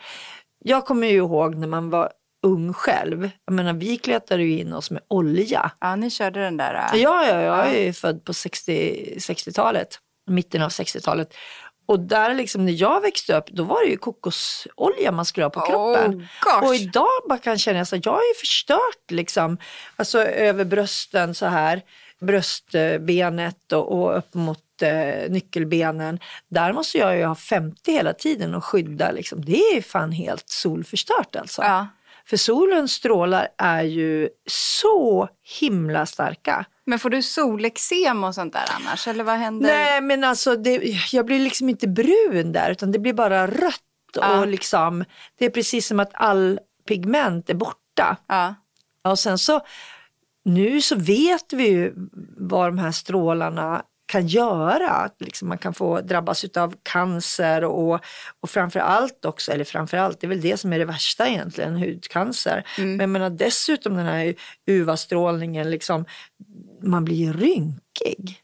Jag 0.65 0.87
kommer 0.87 1.07
ju 1.07 1.17
ihåg 1.17 1.55
när 1.55 1.67
man 1.67 1.91
var 1.91 2.13
ung 2.45 2.73
själv. 2.73 3.31
Jag 3.45 3.55
menar, 3.55 3.73
vi 3.73 3.97
kletade 3.99 4.43
ju 4.43 4.59
in 4.59 4.73
oss 4.73 4.91
med 4.91 5.03
olja. 5.09 5.71
ja, 5.81 5.97
ni 5.97 6.11
körde 6.11 6.41
den 6.41 6.57
där. 6.57 6.75
äh, 6.95 7.03
Ja, 7.03 7.27
ja, 7.27 7.41
jag 7.41 7.75
är 7.75 7.85
ju 7.85 7.93
född 7.93 8.25
på 8.25 8.35
60 8.35 9.15
60-talet, 9.19 9.99
mitten 10.27 10.63
av 10.63 10.69
60-talet. 10.69 11.35
Och 11.87 12.01
där 12.01 12.35
liksom 12.35 12.65
när 12.65 12.73
jag 12.73 13.01
växte 13.01 13.37
upp, 13.37 13.47
då 13.51 13.63
var 13.65 13.85
det 13.85 13.91
ju 13.91 13.97
kokosolja 13.97 15.13
man 15.13 15.25
skulle 15.25 15.45
ha 15.45 15.51
på 15.51 15.61
kroppen. 15.61 16.29
Oh, 16.47 16.69
och 16.69 16.75
idag 16.75 17.09
bara 17.29 17.39
kan 17.39 17.51
jag 17.51 17.61
känna 17.61 17.81
att 17.81 18.07
jag 18.07 18.15
är 18.15 18.39
förstört 18.41 19.11
liksom. 19.11 19.59
Alltså 19.97 20.19
över 20.25 20.65
brösten 20.65 21.35
så 21.35 21.47
här, 21.47 21.83
bröstbenet 22.21 23.73
och, 23.73 23.93
och 23.93 24.19
upp 24.19 24.35
mot 24.35 24.83
eh, 24.83 25.31
nyckelbenen. 25.31 26.19
Där 26.49 26.73
måste 26.73 26.99
jag 26.99 27.17
ju 27.17 27.25
ha 27.25 27.35
50 27.35 27.93
hela 27.93 28.13
tiden 28.13 28.55
och 28.55 28.65
skydda 28.65 29.11
liksom. 29.11 29.45
Det 29.45 29.59
är 29.77 29.83
fan 29.83 30.13
helt 30.13 30.49
solförstört 30.49 31.37
alltså. 31.37 31.63
Ja. 31.63 31.87
För 32.27 32.37
solens 32.37 32.93
strålar 32.93 33.49
är 33.59 33.83
ju 33.83 34.29
så 34.47 35.29
himla 35.61 36.07
starka. 36.07 36.65
Men 36.87 36.99
får 36.99 37.11
du 37.11 37.23
solexem 37.23 38.25
och 38.25 38.35
sånt 38.35 38.53
där 38.53 38.65
annars? 38.81 39.09
Eller 39.09 39.25
vad 39.25 39.35
händer? 39.35 39.69
Nej 39.69 40.01
men 40.01 40.25
alltså 40.25 40.57
det, 40.57 40.97
jag 41.13 41.27
blir 41.27 41.39
liksom 41.39 41.69
inte 41.69 41.89
brun 41.89 42.53
där 42.53 42.71
utan 42.71 42.93
det 42.93 42.99
blir 42.99 43.13
bara 43.13 43.47
rött 43.47 43.81
Ja. 44.17 44.39
och 44.41 44.47
liksom 44.47 45.05
det 45.39 45.45
är 45.47 45.51
precis 45.51 45.87
som 45.87 46.01
att 46.01 46.11
all 46.15 46.61
pigment 46.89 47.51
är 47.51 47.55
borta. 47.55 48.17
Ja. 48.29 48.55
Och 49.05 49.19
sen 49.19 49.39
så 49.39 49.61
nu 50.45 50.81
så 50.81 50.97
vet 50.97 51.53
vi 51.53 51.69
ju 51.69 51.93
vad 52.37 52.69
de 52.69 52.79
här 52.79 52.93
strålarna 52.93 53.83
kan 54.15 54.27
göra. 54.27 54.91
Att 54.91 55.21
liksom 55.21 55.49
man 55.49 55.59
kan 55.59 55.75
få 55.75 56.01
drabbas 56.01 56.45
av 56.45 56.75
cancer 56.83 57.65
och, 57.65 58.01
och 58.41 58.51
framför 58.51 58.81
allt 58.81 59.25
också, 59.25 59.53
eller 59.53 59.65
framför 59.65 59.97
allt, 59.97 60.21
det 60.21 60.27
är 60.27 60.29
väl 60.29 60.41
det 60.41 60.57
som 60.57 60.73
är 60.73 60.79
det 60.79 60.85
värsta 60.85 61.29
egentligen, 61.29 61.77
hudcancer. 61.77 62.67
Men 62.79 63.01
jag 63.01 63.09
menar 63.09 63.31
dessutom 63.31 63.95
den 63.95 64.07
här 64.07 64.35
UVA-strålningen, 64.67 65.71
liksom, 65.71 66.05
man 66.83 67.05
blir 67.05 67.33
rynkig. 67.33 68.41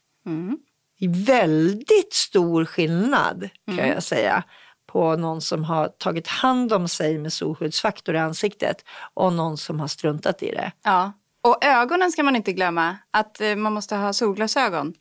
Väldigt 1.27 2.13
stor 2.13 2.65
skillnad 2.65 3.49
kan 3.77 3.87
jag 3.87 4.03
säga 4.03 4.43
på 4.87 5.15
någon 5.15 5.41
som 5.41 5.63
har 5.63 5.87
tagit 5.87 6.27
hand 6.27 6.73
om 6.73 6.87
sig 6.87 7.17
med 7.17 7.33
solskyddsfaktor 7.33 8.15
i 8.15 8.17
ansiktet 8.17 8.85
och 9.13 9.33
någon 9.33 9.57
som 9.57 9.79
har 9.79 9.87
struntat 9.87 10.43
i 10.43 10.51
det. 10.51 10.71
Ja. 10.83 11.11
Och 11.43 11.65
ögonen 11.65 12.11
ska 12.11 12.23
man 12.23 12.35
inte 12.35 12.53
glömma. 12.53 12.97
Att 13.11 13.41
eh, 13.41 13.55
man 13.55 13.73
måste 13.73 13.95
ha 13.95 14.13
solglasögon. 14.13 14.93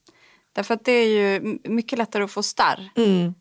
Därför 0.52 0.74
att 0.74 0.84
det 0.84 0.92
är 0.92 1.06
ju 1.06 1.58
mycket 1.64 1.98
lättare 1.98 2.24
att 2.24 2.30
få 2.30 2.42
starr. 2.42 2.90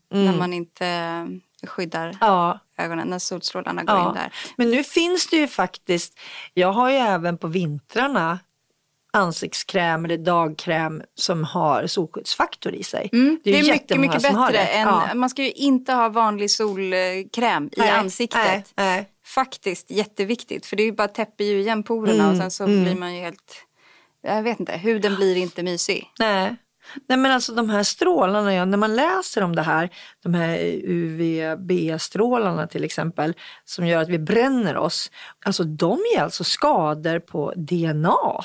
När 0.09 0.37
man 0.37 0.53
inte 0.53 1.27
skyddar 1.67 2.17
Ja, 2.21 2.59
ögonen. 2.77 3.07
När 3.07 3.19
solstrålarna 3.19 3.83
går 3.83 3.97
in 3.97 4.03
ja. 4.03 4.13
där. 4.13 4.33
Men 4.57 4.71
nu 4.71 4.83
finns 4.83 5.27
det 5.29 5.35
ju 5.37 5.47
faktiskt, 5.47 6.19
jag 6.53 6.71
har 6.71 6.89
ju 6.89 6.95
även 6.95 7.37
på 7.37 7.47
vintrarna 7.47 8.39
ansiktskräm 9.13 10.05
eller 10.05 10.17
dagkräm 10.17 11.01
som 11.15 11.43
har 11.43 11.87
solskyddsfaktor 11.87 12.73
i 12.73 12.83
sig. 12.83 13.09
Mm, 13.13 13.39
det 13.43 13.49
är, 13.49 13.53
mycket, 13.53 13.67
jättemånga 13.67 14.13
mycket 14.13 14.31
har 14.31 14.47
bättre 14.51 14.63
det. 14.63 14.69
än... 14.69 14.87
Ja. 14.87 15.13
Man 15.15 15.29
ska 15.29 15.43
ju 15.43 15.51
inte 15.51 15.93
ha 15.93 16.09
vanlig 16.09 16.51
solkräm 16.51 17.65
i 17.71 17.79
Nej, 17.79 17.89
ansiktet. 17.89 18.41
nej, 18.45 18.63
nej. 18.75 19.09
Faktiskt 19.25 19.91
jätteviktigt. 19.91 20.65
För 20.65 20.75
det 20.75 20.83
är 20.83 20.85
ju 20.85 20.91
bara 20.91 21.07
täpper 21.07 21.43
ju 21.43 21.59
igen 21.59 21.83
porerna 21.83 22.23
Mm, 22.23 22.31
och 22.31 22.37
sen 22.37 22.51
så 22.51 22.65
blir 22.65 22.95
man 22.95 23.15
ju 23.15 23.21
helt... 23.21 23.65
Jag 24.21 24.43
vet 24.43 24.59
inte, 24.59 24.71
huden 24.77 25.15
blir 25.15 25.35
inte 25.37 25.63
mysig. 25.63 26.11
Nej. 26.19 26.55
Nej 27.07 27.17
men 27.17 27.31
alltså 27.31 27.53
de 27.53 27.69
här 27.69 27.83
strålarna, 27.83 28.53
ja, 28.53 28.65
när 28.65 28.77
man 28.77 28.95
läser 28.95 29.43
om 29.43 29.55
det 29.55 29.61
här, 29.61 29.89
de 30.23 30.33
här 30.33 30.57
UVB-strålarna 30.83 32.67
till 32.67 32.83
exempel, 32.83 33.33
som 33.65 33.87
gör 33.87 34.01
att 34.01 34.09
vi 34.09 34.19
bränner 34.19 34.77
oss, 34.77 35.11
alltså 35.45 35.63
de 35.63 35.99
ger 36.13 36.21
alltså 36.23 36.43
skador 36.43 37.19
på 37.19 37.53
DNA. 37.55 38.43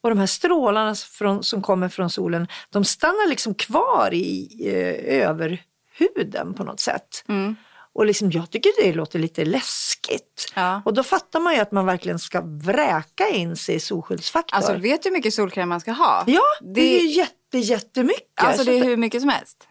Och 0.00 0.10
de 0.10 0.18
här 0.18 0.26
strålarna 0.26 0.94
från, 0.94 1.42
som 1.42 1.62
kommer 1.62 1.88
från 1.88 2.10
solen, 2.10 2.48
de 2.70 2.84
stannar 2.84 3.28
liksom 3.28 3.54
kvar 3.54 4.08
i 4.12 4.48
eh, 4.64 5.28
överhuden 5.28 6.54
på 6.56 6.64
något 6.64 6.80
sätt. 6.80 7.24
Mm. 7.28 7.56
Och 7.98 8.06
liksom, 8.06 8.30
jag 8.30 8.50
tycker 8.50 8.70
det 8.82 8.92
låter 8.92 9.18
lite 9.18 9.44
läskigt. 9.44 10.52
Ja. 10.54 10.82
Och 10.84 10.94
då 10.94 11.02
fattar 11.02 11.40
man 11.40 11.54
ju 11.54 11.60
att 11.60 11.72
man 11.72 11.86
verkligen 11.86 12.18
ska 12.18 12.40
vräka 12.44 13.28
in 13.28 13.56
sig 13.56 13.74
i 13.74 13.80
solskyddsfaktor. 13.80 14.56
Alltså 14.56 14.72
vet 14.74 15.02
du 15.02 15.08
hur 15.08 15.16
mycket 15.16 15.34
solkräm 15.34 15.68
man 15.68 15.80
ska 15.80 15.92
ha? 15.92 16.24
Ja, 16.26 16.42
det, 16.60 16.66
Det- 16.74 16.96
är 16.98 17.00
ju 17.02 17.08
jätte, 17.08 17.58
jättemycket. 17.58 18.22
Alltså 18.44 18.64
Så 18.64 18.70
det 18.70 18.78
är 18.78 18.84
hur 18.84 18.96
mycket 18.96 19.20
som 19.20 19.28
helst. 19.30 19.68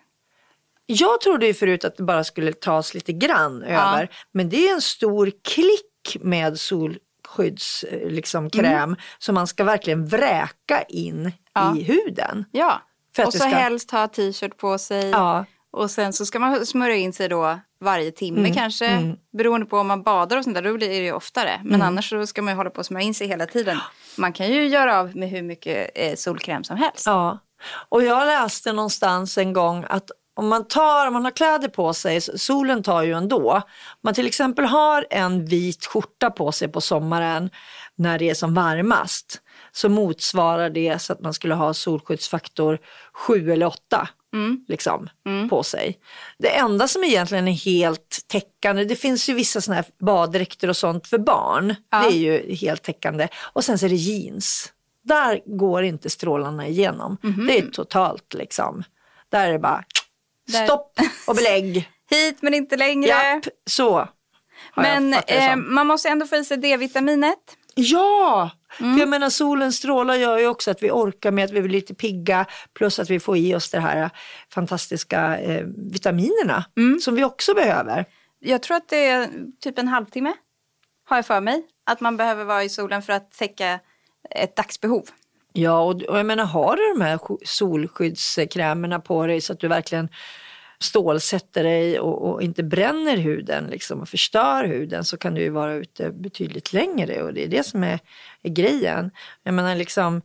Jag 0.85 1.21
trodde 1.21 1.47
ju 1.47 1.53
förut 1.53 1.85
att 1.85 1.97
det 1.97 2.03
bara 2.03 2.23
skulle 2.23 2.53
tas 2.53 2.93
lite 2.93 3.13
grann 3.13 3.63
över. 3.63 4.09
Men 4.31 4.49
det 4.49 4.67
är 4.69 4.73
en 4.73 4.81
stor 4.81 5.31
klick 5.43 6.17
med 6.23 6.59
solskydds 6.59 7.83
eh, 7.83 8.09
liksom, 8.09 8.49
kräm 8.49 8.95
som 9.19 9.35
man 9.35 9.47
ska 9.47 9.63
verkligen 9.63 10.05
vräka 10.05 10.81
in 10.89 11.19
Mm. 11.19 11.31
Ja. 11.53 11.75
i 11.77 11.83
huden. 11.83 12.45
Ja. 12.51 12.81
Och 13.25 13.33
så 13.33 13.39
ska- 13.39 13.47
helst 13.47 13.91
ha 13.91 14.07
t-shirt 14.07 14.57
på 14.57 14.77
sig. 14.77 15.09
Ja. 15.09 15.45
Och 15.71 15.91
sen 15.91 16.13
så 16.13 16.25
ska 16.25 16.39
man 16.39 16.65
smörja 16.65 16.95
in 16.95 17.13
sig 17.13 17.29
då 17.29 17.59
varje 17.79 18.11
timme 18.11 18.39
Mm, 18.39 18.53
kanske. 18.53 19.15
Beroende 19.37 19.65
på 19.65 19.77
om 19.77 19.87
man 19.87 20.03
badar 20.03 20.37
och 20.37 20.43
sånt 20.43 20.55
där, 20.55 20.61
då 20.61 20.73
blir 20.73 20.89
det 20.89 20.95
ju 20.95 21.11
oftare. 21.11 21.61
Men 21.63 21.75
Mm. 21.75 21.87
annars 21.87 22.09
så 22.09 22.27
ska 22.27 22.41
man 22.41 22.53
ju 22.53 22.57
hålla 22.57 22.69
på 22.69 22.79
och 22.79 22.85
smörja 22.85 23.05
in 23.05 23.13
sig 23.13 23.27
hela 23.27 23.45
tiden. 23.45 23.77
Man 24.17 24.33
kan 24.33 24.47
ju 24.47 24.67
göra 24.67 24.99
av 24.99 25.15
med 25.15 25.29
hur 25.29 25.41
mycket 25.41 25.91
eh, 25.95 26.15
solkräm 26.15 26.63
som 26.63 26.77
helst. 26.77 27.05
Ja, 27.05 27.39
och 27.89 28.03
jag 28.03 28.25
läste 28.27 28.73
någonstans 28.73 29.37
en 29.37 29.53
gång 29.53 29.85
att 29.89 30.11
om 30.37 30.47
man, 30.47 30.67
tar, 30.67 31.07
om 31.07 31.13
man 31.13 31.23
har 31.23 31.31
kläder 31.31 31.67
på 31.67 31.93
sig, 31.93 32.21
solen 32.21 32.83
tar 32.83 33.03
ju 33.03 33.13
ändå. 33.13 33.51
Om 33.53 33.61
man 34.03 34.13
till 34.13 34.27
exempel 34.27 34.65
har 34.65 35.05
en 35.09 35.45
vit 35.45 35.85
skjorta 35.85 36.29
på 36.29 36.51
sig 36.51 36.67
på 36.67 36.81
sommaren 36.81 37.49
när 37.97 38.19
det 38.19 38.29
är 38.29 38.33
som 38.33 38.53
varmast 38.53 39.41
så 39.71 39.89
motsvarar 39.89 40.69
det 40.69 41.01
så 41.01 41.13
att 41.13 41.21
man 41.21 41.33
skulle 41.33 41.53
ha 41.55 41.73
solskyddsfaktor 41.73 42.79
7 43.13 43.51
eller 43.51 43.65
8 43.65 44.07
liksom, 44.67 45.09
på 45.49 45.63
sig. 45.63 45.99
Det 46.37 46.55
enda 46.55 46.87
som 46.87 47.03
egentligen 47.03 47.47
är 47.47 47.51
helt 47.51 48.19
täckande, 48.27 48.83
det 48.83 48.95
finns 48.95 49.29
ju 49.29 49.33
vissa 49.33 49.61
sådana 49.61 49.81
här 49.81 50.05
baddräkter 50.05 50.67
och 50.69 50.77
sånt 50.77 51.07
för 51.07 51.17
barn. 51.17 51.75
Det 51.91 51.97
är 51.97 52.11
ju 52.17 52.55
helt 52.55 52.83
täckande. 52.83 53.27
Och 53.53 53.63
sen 53.63 53.79
så 53.79 53.85
är 53.85 53.89
det 53.89 53.95
jeans. 53.95 54.71
Där 55.03 55.57
går 55.57 55.83
inte 55.83 56.09
strålarna 56.09 56.67
igenom. 56.67 57.17
Det 57.47 57.57
är 57.57 57.67
totalt 57.71 58.33
liksom. 58.33 58.83
Där 59.29 59.47
är 59.47 59.53
det 59.53 59.59
bara 59.59 59.83
Där- 60.47 60.65
stopp 60.65 60.99
och 61.27 61.35
belägg. 61.35 61.89
Hit 62.09 62.37
men 62.41 62.53
inte 62.53 62.77
längre. 62.77 63.09
Japp, 63.09 63.45
så. 63.69 64.07
Men 64.75 65.13
eh, 65.13 65.55
man 65.55 65.87
måste 65.87 66.09
ändå 66.09 66.25
få 66.25 66.35
i 66.35 66.45
sig 66.45 66.57
D-vitaminet. 66.57 67.39
Ja! 67.75 68.49
Mm. 68.79 68.93
För 68.93 68.99
jag 68.99 69.09
menar 69.09 69.29
solens 69.29 69.75
strålar 69.77 70.15
gör 70.15 70.37
ju 70.37 70.47
också 70.47 70.71
att 70.71 70.83
vi 70.83 70.91
orkar 70.91 71.31
med 71.31 71.45
att 71.45 71.51
vi 71.51 71.61
blir 71.61 71.71
lite 71.71 71.93
pigga 71.95 72.45
plus 72.73 72.99
att 72.99 73.09
vi 73.09 73.19
får 73.19 73.37
i 73.37 73.55
oss 73.55 73.69
de 73.71 73.79
här 73.79 74.09
fantastiska 74.53 75.37
eh, 75.39 75.65
vitaminerna 75.91 76.65
Mm. 76.77 76.99
som 76.99 77.15
vi 77.15 77.23
också 77.23 77.53
behöver. 77.53 78.05
Jag 78.39 78.63
tror 78.63 78.77
att 78.77 78.89
det 78.89 79.07
är 79.07 79.29
typ 79.61 79.79
en 79.79 79.87
halvtimme. 79.87 80.33
Har 81.09 81.17
jag 81.17 81.25
för 81.25 81.41
mig. 81.41 81.63
Att 81.85 82.01
man 82.01 82.17
behöver 82.17 82.43
vara 82.43 82.63
i 82.63 82.69
solen 82.69 83.01
för 83.01 83.13
att 83.13 83.31
täcka 83.31 83.79
ett 84.29 84.55
dagsbehov. 84.55 85.03
Ja, 85.53 85.79
och, 85.81 86.01
och 86.03 86.17
jag 86.19 86.25
menar 86.25 86.45
har 86.45 86.75
du 86.75 86.93
de 86.99 87.01
här 87.05 87.17
sk- 87.17 87.37
solskyddskrämerna 87.45 88.99
på 88.99 89.27
dig 89.27 89.41
så 89.41 89.53
att 89.53 89.59
du 89.59 89.67
verkligen 89.67 90.09
stålsätter 90.79 91.63
dig 91.63 91.99
och, 91.99 92.31
och 92.31 92.41
inte 92.41 92.63
bränner 92.63 93.17
huden 93.17 93.67
liksom, 93.67 94.01
och 94.01 94.09
förstör 94.09 94.63
huden 94.63 95.03
så 95.03 95.17
kan 95.17 95.33
du 95.33 95.41
ju 95.41 95.49
vara 95.49 95.73
ute 95.73 96.11
betydligt 96.11 96.73
längre 96.73 97.23
och 97.23 97.33
det 97.33 97.43
är 97.43 97.47
det 97.47 97.65
som 97.65 97.83
är, 97.83 97.99
är 98.43 98.49
grejen. 98.49 99.11
Jag 99.43 99.53
menar 99.53 99.75
liksom 99.75 100.21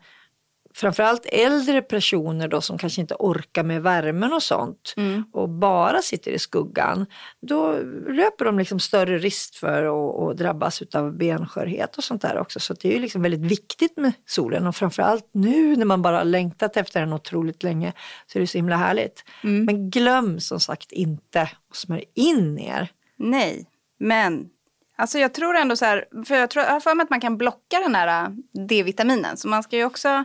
framförallt 0.75 1.27
äldre 1.27 1.83
personer 1.83 2.49
då 2.49 2.61
som 2.61 2.79
kanske 2.79 3.01
inte 3.01 3.15
orkar 3.19 3.63
med 3.63 3.83
värmen 3.83 4.33
och 4.33 4.43
sånt 4.43 4.95
och 5.33 5.49
bara 5.49 6.03
sitter 6.03 6.31
i 6.31 6.39
skuggan. 6.39 7.07
Då 7.41 7.73
löper 8.09 8.45
de 8.45 8.59
liksom 8.59 8.81
större 8.81 9.19
risk 9.19 9.55
för 9.55 10.31
att, 10.31 10.37
drabbas 10.37 10.83
av 10.95 11.17
benskörhet 11.17 11.97
och 11.97 12.05
sånt 12.05 12.23
där 12.23 12.39
också. 12.39 12.61
Så 12.61 12.75
det 12.75 12.89
är 12.89 12.93
ju 12.93 12.99
liksom 12.99 13.23
väldigt 13.23 13.41
viktigt 13.41 13.97
med 13.97 14.13
solen 14.27 14.67
och 14.67 14.77
framförallt 14.77 15.29
nu 15.33 15.77
när 15.77 15.85
man 15.85 16.03
bara 16.03 16.17
har 16.17 16.25
längtat 16.25 16.77
efter 16.77 17.01
den 17.01 17.13
otroligt 17.13 17.63
länge 17.63 17.93
så 18.27 18.39
är 18.39 18.41
det 18.41 18.47
så 18.47 18.59
himla 18.59 18.77
härligt. 18.77 19.25
Men 19.67 19.91
glöm 19.91 20.41
som 20.41 20.61
sagt 20.61 20.93
inte 20.93 21.43
att 21.43 21.77
smörja 21.77 22.05
in 22.15 22.59
er. 22.59 22.89
Nej, 23.17 23.67
men 23.99 24.49
alltså 24.97 25.19
jag 25.19 25.35
tror 25.35 25.57
ändå 25.57 25.77
så 25.77 25.85
här, 25.85 26.05
för 26.27 26.35
jag, 26.35 26.51
tror, 26.51 26.65
jag 26.65 26.73
har 26.73 26.81
för 26.81 26.95
mig 26.95 27.05
att 27.05 27.11
man 27.11 27.21
kan 27.21 27.39
blocka 27.39 27.81
den 27.81 27.95
här 27.95 28.25
äh, 28.25 28.31
D-vitaminen. 28.67 29.37
Så 29.37 29.49
man 29.49 29.63
ska 29.63 29.77
ju 29.77 29.85
också, 29.85 30.25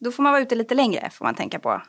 då 0.00 0.12
får 0.12 0.22
man 0.22 0.32
vara 0.32 0.42
ute 0.42 0.54
lite 0.54 0.74
längre 0.74 1.10
får 1.10 1.24
man 1.24 1.34
tänka 1.34 1.58
på. 1.58 1.82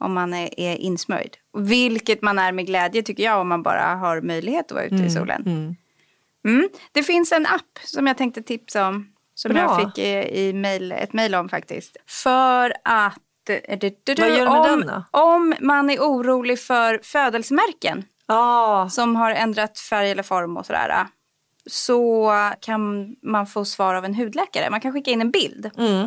Om 0.00 0.14
man 0.14 0.34
är, 0.34 0.60
är 0.60 0.76
insmörjd. 0.76 1.36
Vilket 1.58 2.22
man 2.22 2.38
är 2.38 2.52
med 2.52 2.66
glädje 2.66 3.02
tycker 3.02 3.22
jag 3.22 3.40
om 3.40 3.48
man 3.48 3.62
bara 3.62 3.94
har 3.94 4.20
möjlighet 4.20 4.66
att 4.66 4.72
vara 4.72 4.84
ute 4.84 4.94
i 5.04 5.10
solen. 5.10 5.76
Mm. 6.44 6.68
Det 6.92 7.02
finns 7.02 7.32
en 7.32 7.46
app 7.46 7.78
som 7.84 8.06
jag 8.06 8.16
tänkte 8.18 8.42
tipsa 8.42 8.88
om. 8.88 9.12
Som 9.34 9.52
Bra. 9.52 9.62
jag 9.62 9.80
fick 9.80 9.98
i, 9.98 10.40
i 10.40 10.52
mail, 10.52 10.92
ett 10.92 11.12
mejl 11.12 11.34
om 11.34 11.48
faktiskt. 11.48 11.96
För 12.06 12.72
att... 12.84 13.48
eh, 13.48 13.78
du, 13.78 13.96
du, 14.04 14.14
du, 14.14 14.22
Vad 14.22 14.30
gör 14.30 14.38
du 14.38 14.50
med 14.50 14.72
om, 14.72 14.80
den 14.80 14.86
då? 14.86 15.04
Om 15.20 15.54
man 15.60 15.90
är 15.90 15.98
orolig 15.98 16.60
för 16.60 17.00
födelsemärken 17.02 18.04
Ja, 18.26 18.88
som 18.90 19.16
har 19.16 19.30
ändrat 19.30 19.78
färg 19.78 20.10
eller 20.10 20.22
form 20.22 20.56
och 20.56 20.66
sådär. 20.66 21.06
Så 21.66 22.32
kan 22.60 23.14
man 23.22 23.46
få 23.46 23.64
svar 23.64 23.94
av 23.94 24.04
en 24.04 24.14
hudläkare. 24.14 24.70
Man 24.70 24.80
kan 24.80 24.92
skicka 24.92 25.10
in 25.10 25.20
en 25.20 25.30
bild. 25.30 25.66
Eh, 25.66 26.06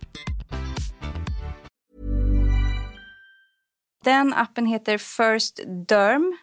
Den 4.03 4.33
appen 4.33 4.65
heter 4.65 4.97
First 4.97 5.59
Derm. 5.87 6.37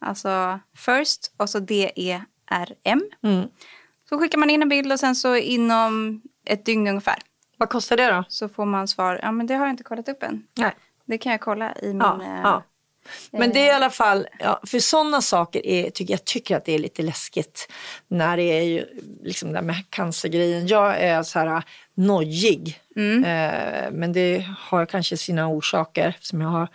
Alltså 0.00 0.60
First 0.76 1.34
och 1.36 1.50
så 1.50 1.58
D-E-R-M. 1.58 3.02
Så 4.08 4.18
skickar 4.18 4.38
man 4.38 4.50
in 4.50 4.62
en 4.62 4.68
bild 4.68 4.92
och 4.92 5.00
sen 5.00 5.14
så 5.14 5.36
inom 5.36 6.22
ett 6.44 6.64
dygn 6.64 6.86
ungefär 6.88 7.18
Vad 7.56 7.68
kostar 7.68 7.96
det 7.96 8.06
då? 8.10 8.24
så 8.28 8.48
får 8.48 8.64
man 8.64 8.88
svar. 8.88 9.20
Ja 9.22 9.32
men 9.32 9.46
det 9.46 9.54
har 9.54 9.66
jag 9.66 9.72
inte 9.72 9.84
kollat 9.84 10.08
upp 10.08 10.22
än. 10.22 10.46
Nej. 10.58 10.74
Det 11.04 11.18
kan 11.18 11.32
jag 11.32 11.40
kolla 11.40 11.74
i 11.74 11.86
min... 11.88 11.98
Ja, 11.98 12.22
eh, 12.22 12.40
ja. 12.42 12.62
Men 13.30 13.52
det 13.52 13.58
är 13.58 13.66
i 13.66 13.76
alla 13.76 13.90
fall, 13.90 14.26
ja, 14.38 14.60
för 14.66 14.78
sådana 14.78 15.22
saker 15.22 15.66
är, 15.66 15.90
tycker 15.90 16.14
jag 16.14 16.24
tycker 16.24 16.56
att 16.56 16.64
det 16.64 16.72
är 16.72 16.78
lite 16.78 17.02
läskigt. 17.02 17.68
När 18.08 18.36
det 18.36 18.42
är 18.42 18.62
ju 18.62 18.86
liksom 19.22 19.52
det 19.52 19.62
med 19.62 19.84
cancergrejen. 19.90 20.66
Jag 20.66 21.00
är 21.00 21.22
så 21.22 21.38
här 21.38 21.62
nojig. 21.94 22.80
Eh, 22.96 23.90
men 23.92 24.12
det 24.12 24.46
har 24.58 24.86
kanske 24.86 25.16
sina 25.16 25.48
orsaker 25.48 26.16
som 26.20 26.40
jag 26.40 26.48
har 26.48 26.68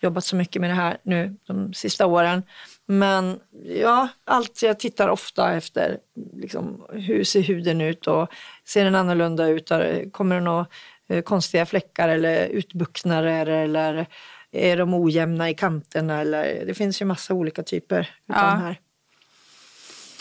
jobbat 0.00 0.24
så 0.24 0.36
mycket 0.36 0.60
med 0.60 0.70
det 0.70 0.74
här 0.74 0.96
nu 1.02 1.36
de 1.46 1.74
sista 1.74 2.06
åren. 2.06 2.42
Men 2.86 3.40
ja, 3.64 4.08
allt, 4.24 4.62
jag 4.62 4.78
tittar 4.78 5.08
ofta 5.08 5.54
efter 5.54 5.98
liksom, 6.36 6.86
hur 6.92 7.24
ser 7.24 7.42
huden 7.42 7.80
ut 7.80 8.06
och 8.06 8.28
ser 8.64 8.84
den 8.84 8.94
annorlunda 8.94 9.48
ut? 9.48 9.70
Kommer 10.12 10.34
det 10.34 10.40
några 10.40 10.66
eh, 11.08 11.22
konstiga 11.22 11.66
fläckar 11.66 12.08
eller 12.08 12.46
utbuktnader 12.46 13.46
eller 13.46 14.06
är 14.52 14.76
de 14.76 14.94
ojämna 14.94 15.50
i 15.50 15.54
kanterna? 15.54 16.20
Eller, 16.20 16.64
det 16.66 16.74
finns 16.74 17.02
ju 17.02 17.04
massa 17.06 17.34
olika 17.34 17.62
typer 17.62 18.10
Ja. 18.26 18.34
de 18.34 18.60
här. 18.60 18.80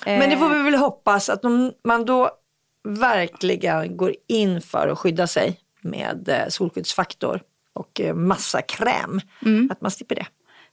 Men 0.05 0.29
det 0.29 0.37
får 0.37 0.49
vi 0.49 0.61
väl 0.61 0.75
hoppas 0.75 1.29
att 1.29 1.41
de, 1.41 1.71
man 1.83 2.05
då 2.05 2.29
verkligen 2.83 3.97
går 3.97 4.15
in 4.27 4.61
för 4.61 4.87
att 4.87 4.99
skydda 4.99 5.27
sig 5.27 5.59
med 5.81 6.29
eh, 6.29 6.47
solskyddsfaktor 6.49 7.41
och 7.73 8.01
eh, 8.01 8.13
massa 8.15 8.61
kräm. 8.61 9.21
Att 9.71 9.81
man 9.81 9.91
slipper 9.91 10.15
det. 10.15 10.25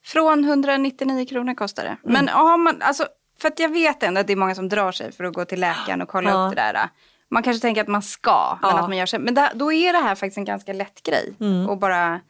Från 0.05 0.45
199 0.45 1.27
kronor 1.27 1.55
kostar 1.55 1.83
det. 1.83 1.89
Mm. 1.89 2.13
Men 2.13 2.29
har 2.29 2.57
man, 2.59 2.83
alltså, 2.83 3.07
för 3.41 3.49
att 3.49 3.59
jag 3.59 3.69
vet 3.73 4.03
ändå 4.03 4.21
att 4.21 4.27
det 4.27 4.33
är 4.33 4.37
många 4.37 4.55
som 4.55 4.69
drar 4.69 4.93
sig 4.93 5.13
för 5.13 5.25
att 5.25 5.35
gå 5.35 5.45
till 5.45 5.61
läkaren 5.61 6.03
och 6.03 6.09
kolla 6.09 6.31
Ja. 6.31 6.47
upp 6.47 6.57
det 6.57 6.63
där. 6.63 6.89
Man 7.31 7.43
kanske 7.43 7.61
tänker 7.61 7.81
att 7.83 7.89
man 7.89 8.03
ska, 8.03 8.59
men 8.63 8.71
Ja. 8.71 8.79
att 8.79 8.89
man 8.89 8.97
gör 8.97 9.07
sig. 9.07 9.19
Men 9.19 9.35
där, 9.35 9.51
då 9.55 9.73
är 9.73 9.93
det 9.93 9.99
här 9.99 10.15
faktiskt 10.15 10.39
en 10.39 10.45
ganska 10.45 10.73
lätt 10.73 11.03
grej. 11.03 11.35
Mm. 11.41 11.69
Och 11.69 11.79
bara 11.79 12.21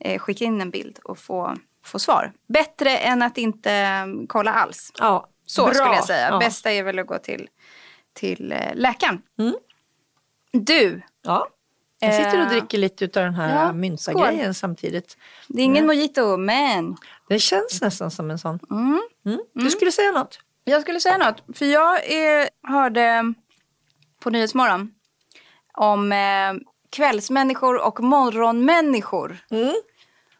eh, 0.00 0.18
skicka 0.18 0.44
in 0.44 0.60
en 0.60 0.70
bild 0.70 0.98
och 1.04 1.18
få, 1.18 1.56
få 1.84 1.98
svar. 1.98 2.32
Bättre 2.48 2.96
än 2.98 3.22
att 3.22 3.38
inte 3.38 3.72
eh, 3.72 4.06
kolla 4.28 4.52
alls. 4.52 4.92
Ja, 4.98 5.28
Så 5.46 5.64
bra. 5.64 5.74
skulle 5.74 5.94
jag 5.94 6.04
säga. 6.04 6.28
Ja. 6.30 6.38
Bästa 6.38 6.72
är 6.72 6.82
väl 6.82 6.98
att 6.98 7.06
gå 7.06 7.18
till, 7.18 7.48
till 8.12 8.52
eh, 8.52 8.74
läkaren. 8.74 9.22
Mm. 9.38 9.54
Du, 10.52 11.02
Ja. 11.22 11.48
Jag 11.98 12.14
sitter 12.14 12.36
och 12.40 12.42
Eh, 12.44 12.48
dricker 12.48 12.78
lite 12.78 13.04
av 13.04 13.10
den 13.10 13.34
här 13.34 13.64
ja, 13.66 13.72
mynta-grejen 13.72 14.54
samtidigt. 14.54 15.16
det 15.48 15.60
är 15.60 15.64
ingen 15.64 15.86
mojito, 15.86 16.36
men 16.36 16.96
Den 17.28 17.38
känns 17.40 17.82
nästan 17.82 18.10
som 18.10 18.30
en 18.30 18.38
sån. 18.38 18.58
Mm. 18.70 19.00
Mm. 19.26 19.40
Du 19.52 19.70
skulle 19.70 19.92
säga 19.92 20.10
något? 20.12 20.38
Jag 20.64 20.82
skulle 20.82 21.00
säga 21.00 21.18
något. 21.18 21.58
För 21.58 21.66
jag 21.66 21.94
eh, 21.96 22.46
hörde 22.62 23.34
på 24.20 24.30
Nyhetsmorgon 24.30 24.90
om 25.72 26.12
eh, 26.12 26.52
kvällsmänniskor 26.96 27.78
och 27.86 28.00
morgonmänniskor. 28.00 29.38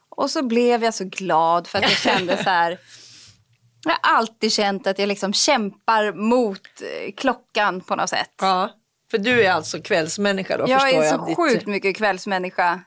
Och 0.08 0.30
så 0.30 0.42
blev 0.42 0.84
jag 0.84 0.94
så 0.94 1.04
glad 1.04 1.66
för 1.66 1.78
att 1.78 1.84
jag 1.84 1.92
kände 1.98 2.36
så 2.44 2.50
här. 2.50 2.78
Jag 3.84 3.92
har 4.02 4.16
alltid 4.18 4.52
känt 4.52 4.86
att 4.86 4.98
jag 4.98 5.06
liksom 5.08 5.32
kämpar 5.32 6.12
mot 6.12 6.60
eh, 6.80 7.12
klockan 7.16 7.80
på 7.80 7.96
något 7.96 8.08
sätt. 8.10 8.30
Ja. 8.40 8.70
För 9.10 9.18
du 9.18 9.44
är 9.44 9.52
alltså 9.52 9.80
kvällsmänniska 9.82 10.56
då 10.58 10.64
jag 10.68 10.90
är 10.90 11.02
jag. 11.04 11.20
så 11.20 11.26
ditt- 11.26 11.36
sjukt 11.36 11.66
mycket 11.66 11.96
kvällsmänniska. 11.96 12.80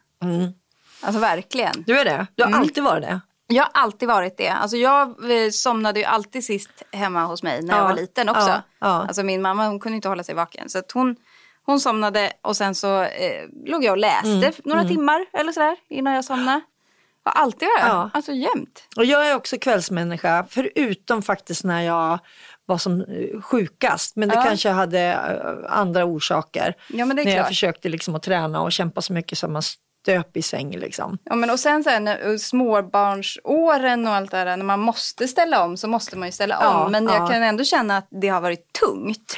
Alltså 1.01 1.19
verkligen. 1.21 1.83
Du 1.87 1.99
är 1.99 2.05
det? 2.05 2.27
Du 2.35 2.43
har 2.43 2.51
alltid 2.51 2.83
varit 2.83 3.03
det? 3.03 3.19
Jag 3.47 3.63
har 3.63 3.71
alltid 3.73 4.07
varit 4.07 4.37
det. 4.37 4.49
Alltså 4.49 4.77
jag 4.77 5.07
eh, 5.43 5.49
somnade 5.51 5.99
ju 5.99 6.05
alltid 6.05 6.43
sist 6.45 6.83
hemma 6.91 7.25
hos 7.25 7.43
mig 7.43 7.61
när 7.61 7.73
jag 7.75 7.83
Ja, 7.83 7.87
var 7.87 7.95
liten 7.95 8.29
också. 8.29 8.47
ja, 8.49 8.61
ja. 8.79 8.87
Alltså 8.87 9.23
min 9.23 9.41
mamma 9.41 9.67
hon 9.67 9.79
kunde 9.79 9.95
inte 9.95 10.09
hålla 10.09 10.23
sig 10.23 10.35
vaken. 10.35 10.69
Så 10.69 10.79
att 10.79 10.91
hon, 10.91 11.15
hon 11.71 11.79
somnade 11.79 12.31
och 12.41 12.57
sen 12.57 12.75
så 12.75 13.01
eh, 13.01 13.45
låg 13.65 13.83
jag 13.83 13.91
och 13.91 13.97
läste 13.97 14.27
Mm, 14.29 14.53
några 14.63 14.83
timmar 14.83 15.25
eller 15.33 15.51
sådär 15.51 15.75
innan 15.89 16.13
jag 16.13 16.25
somnade. 16.25 16.61
Jag 17.23 17.31
har 17.31 17.41
alltid 17.41 17.67
varit 17.67 17.87
Ja. 17.87 18.09
Alltså 18.13 18.31
jämt. 18.31 18.83
Och 18.95 19.05
jag 19.05 19.29
är 19.29 19.35
också 19.35 19.57
kvällsmänniska, 19.57 20.45
förutom 20.49 21.21
faktiskt 21.21 21.63
när 21.63 21.81
jag 21.81 22.19
var 22.65 22.77
som 22.77 23.01
eh, 23.01 23.41
sjukast. 23.41 24.15
Men 24.15 24.29
det 24.29 24.35
Ja. 24.35 24.43
kanske 24.43 24.69
hade 24.69 24.99
eh, 24.99 25.71
andra 25.77 26.05
orsaker. 26.05 26.75
Ja, 26.87 27.05
när 27.05 27.25
jag 27.25 27.33
klart. 27.35 27.47
försökte 27.47 27.89
liksom 27.89 28.15
att 28.15 28.23
träna 28.23 28.61
och 28.61 28.71
kämpa 28.71 29.01
så 29.01 29.13
mycket 29.13 29.37
som 29.37 29.53
man 29.53 29.61
stöp 30.01 30.37
i 30.37 30.41
säng. 30.41 30.77
Liksom. 30.77 31.17
Ja, 31.23 31.35
men 31.35 31.49
och 31.49 31.59
sen 31.59 31.83
så 31.83 31.89
här, 31.89 31.99
när, 31.99 32.37
småbarnsåren 32.37 34.07
och 34.07 34.13
allt 34.13 34.31
det 34.31 34.43
där. 34.43 34.57
När 34.57 34.65
man 34.65 34.79
måste 34.79 35.27
ställa 35.27 35.63
om 35.63 35.77
så 35.77 35.87
måste 35.87 36.17
man 36.17 36.27
ju 36.27 36.31
ställa 36.31 36.57
om. 36.57 36.63
Ja, 36.65 36.87
men 36.89 37.05
ja. 37.05 37.15
jag 37.17 37.29
kan 37.31 37.43
ändå 37.43 37.63
känna 37.63 37.97
att 37.97 38.07
det 38.09 38.27
har 38.27 38.41
varit 38.41 38.73
tungt. 38.79 39.37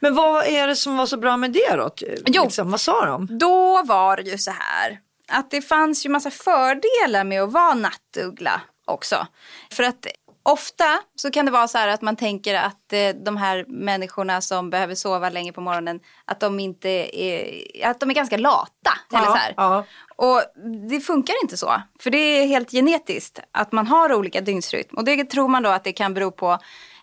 Men 0.00 0.14
vad 0.14 0.46
är 0.46 0.66
det 0.66 0.76
som 0.76 0.96
var 0.96 1.06
så 1.06 1.16
bra 1.16 1.36
med 1.36 1.52
det 1.52 1.76
då? 1.76 1.90
Jo. 2.26 2.44
Liksom, 2.44 2.70
vad 2.70 2.80
sa 2.80 3.06
de? 3.06 3.38
Då 3.38 3.82
var 3.82 4.16
det 4.16 4.22
ju 4.22 4.38
så 4.38 4.50
här 4.50 4.98
att 5.30 5.50
det 5.50 5.62
fanns 5.62 6.06
ju 6.06 6.10
massa 6.10 6.30
fördelar 6.30 7.24
med 7.24 7.42
att 7.42 7.52
vara 7.52 7.74
nattuggla 7.74 8.60
också. 8.84 9.26
För 9.72 9.82
att 9.82 10.06
ofta 10.42 10.84
så 11.16 11.30
kan 11.30 11.46
det 11.46 11.52
vara 11.52 11.68
så 11.68 11.78
här 11.78 11.88
att 11.88 12.02
man 12.02 12.16
tänker 12.16 12.54
att 12.54 12.92
eh, 12.92 13.08
de 13.24 13.36
här 13.36 13.64
människorna 13.68 14.40
som 14.40 14.70
behöver 14.70 14.94
sova 14.94 15.28
länge 15.30 15.52
på 15.52 15.60
morgonen 15.60 16.00
att 16.24 16.40
de 16.40 16.60
inte 16.60 16.88
är, 17.20 17.64
att 17.84 18.00
de 18.00 18.10
är 18.10 18.14
ganska 18.14 18.36
lata. 18.36 18.90
eller 19.12 19.24
så 19.24 19.38
ja. 19.56 19.84
Och 20.16 20.42
det 20.90 21.00
funkar 21.00 21.34
inte 21.42 21.56
så. 21.56 21.82
För 22.00 22.10
det 22.10 22.18
är 22.18 22.46
helt 22.46 22.70
genetiskt 22.70 23.40
att 23.52 23.72
man 23.72 23.86
har 23.86 24.14
olika 24.14 24.40
dygnsrytm. 24.40 24.96
Och 24.96 25.04
det 25.04 25.24
tror 25.24 25.48
man 25.48 25.62
då 25.62 25.70
att 25.70 25.84
det 25.84 25.92
kan 25.92 26.14
bero 26.14 26.30
på 26.30 26.58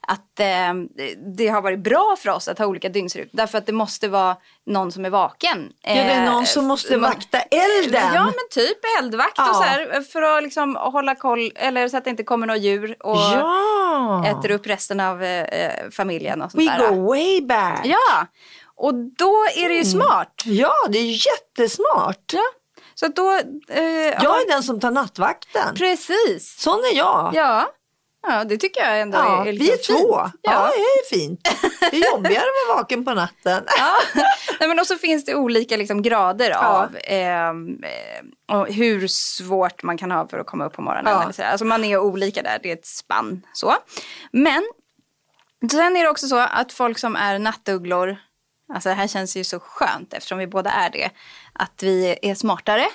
att 0.07 0.39
eh, 0.39 0.73
det 1.37 1.47
har 1.47 1.61
varit 1.61 1.79
bra 1.79 2.15
för 2.19 2.29
oss 2.29 2.47
att 2.47 2.57
ha 2.59 2.65
olika 2.65 2.89
dygnsrytm. 2.89 3.29
Därför 3.31 3.57
att 3.57 3.65
det 3.65 3.71
måste 3.73 4.07
vara 4.07 4.35
någon 4.65 4.91
som 4.91 5.05
är 5.05 5.09
vaken. 5.09 5.71
Ja, 5.81 5.93
det 5.93 5.99
är 5.99 6.25
någon 6.25 6.45
som 6.45 6.63
Eh, 6.63 6.67
måste 6.67 6.95
ma- 6.95 6.99
vakta 7.01 7.39
elden. 7.41 8.13
Ja 8.13 8.23
men 8.23 8.33
typ 8.51 8.77
eldvakt 8.99 9.33
Ja. 9.37 9.49
och 9.49 9.55
så 9.55 9.61
här. 9.63 10.01
För 10.01 10.21
att 10.21 10.43
liksom 10.43 10.75
hålla 10.75 11.15
koll, 11.15 11.51
eller 11.55 11.87
så 11.87 11.97
att 11.97 12.03
det 12.03 12.09
inte 12.09 12.23
kommer 12.23 12.47
några 12.47 12.57
djur 12.57 12.95
och 12.99 13.17
ja. 13.17 14.25
äter 14.27 14.51
upp 14.51 14.67
resten 14.67 14.99
av 14.99 15.23
eh, 15.23 15.89
familjen 15.91 16.41
och 16.41 16.51
sånt 16.51 16.63
We 16.63 16.77
där. 16.77 16.89
go 16.95 17.07
way 17.07 17.41
back. 17.41 17.81
Ja, 17.83 18.27
och 18.75 18.93
då 18.95 19.33
är 19.55 19.69
det 19.69 19.75
ju 19.75 19.85
smart. 19.85 20.41
Ja, 20.45 20.73
det 20.89 20.97
är 20.99 21.27
jättesmart. 21.27 22.33
Ja. 22.33 22.41
Så 22.95 23.07
då... 23.07 23.31
Eh, 23.69 23.81
Jag 24.23 24.41
är 24.41 24.49
den 24.51 24.63
som 24.63 24.79
tar 24.79 24.91
nattvakten. 24.91 25.75
Precis. 25.75 26.59
Sån 26.59 26.79
är 26.79 26.97
jag. 26.97 27.31
Ja. 27.33 27.69
Ja, 28.27 28.43
det 28.43 28.57
tycker 28.57 28.81
jag 28.81 29.01
ändå 29.01 29.17
Ja, 29.17 29.41
är, 29.45 29.47
är 29.47 29.51
vi 29.53 29.67
är 29.69 29.71
liksom 29.71 29.95
två. 29.95 30.21
fint. 30.23 30.39
Ja. 30.41 30.51
Ja. 30.51 30.71
det 30.75 30.81
är 30.81 31.19
fint. 31.19 31.39
Det 31.91 31.97
är 31.97 32.11
jobbigare 32.11 32.43
att 32.43 32.67
vara 32.69 32.77
vaken 32.77 33.05
på 33.05 33.13
natten. 33.13 33.63
Ja. 33.77 33.95
Nej, 34.59 34.69
men 34.69 34.79
och 34.79 34.87
så 34.87 34.95
finns 34.95 35.25
det 35.25 35.35
olika 35.35 35.77
liksom, 35.77 36.01
grader 36.01 36.49
Ja. 36.49 36.57
av 36.67 36.97
ehm, 37.03 37.83
eh, 38.51 38.63
hur 38.63 39.07
svårt 39.07 39.83
man 39.83 39.97
kan 39.97 40.11
ha 40.11 40.27
för 40.27 40.39
att 40.39 40.47
komma 40.47 40.65
upp 40.65 40.73
på 40.73 40.81
morgonen. 40.81 41.13
Ja. 41.13 41.23
Eller 41.23 41.33
så. 41.33 41.43
Alltså 41.43 41.65
man 41.65 41.83
är 41.83 41.97
olika 41.97 42.41
där, 42.41 42.59
det 42.63 42.69
är 42.69 42.73
ett 42.73 42.85
spann. 42.85 43.41
Så. 43.53 43.75
Men 44.31 44.63
sen 45.71 45.97
är 45.97 46.03
det 46.03 46.09
också 46.09 46.27
så 46.27 46.37
att 46.37 46.73
folk 46.73 46.97
som 46.99 47.15
är 47.15 47.39
nattugglor, 47.39 48.17
alltså 48.73 48.89
det 48.89 48.95
här 48.95 49.07
känns 49.07 49.37
ju 49.37 49.43
så 49.43 49.59
skönt 49.59 50.13
eftersom 50.13 50.37
vi 50.37 50.47
båda 50.47 50.69
är 50.71 50.89
det, 50.89 51.09
att 51.53 51.83
vi 51.83 52.17
är 52.21 52.35
smartare. 52.35 52.87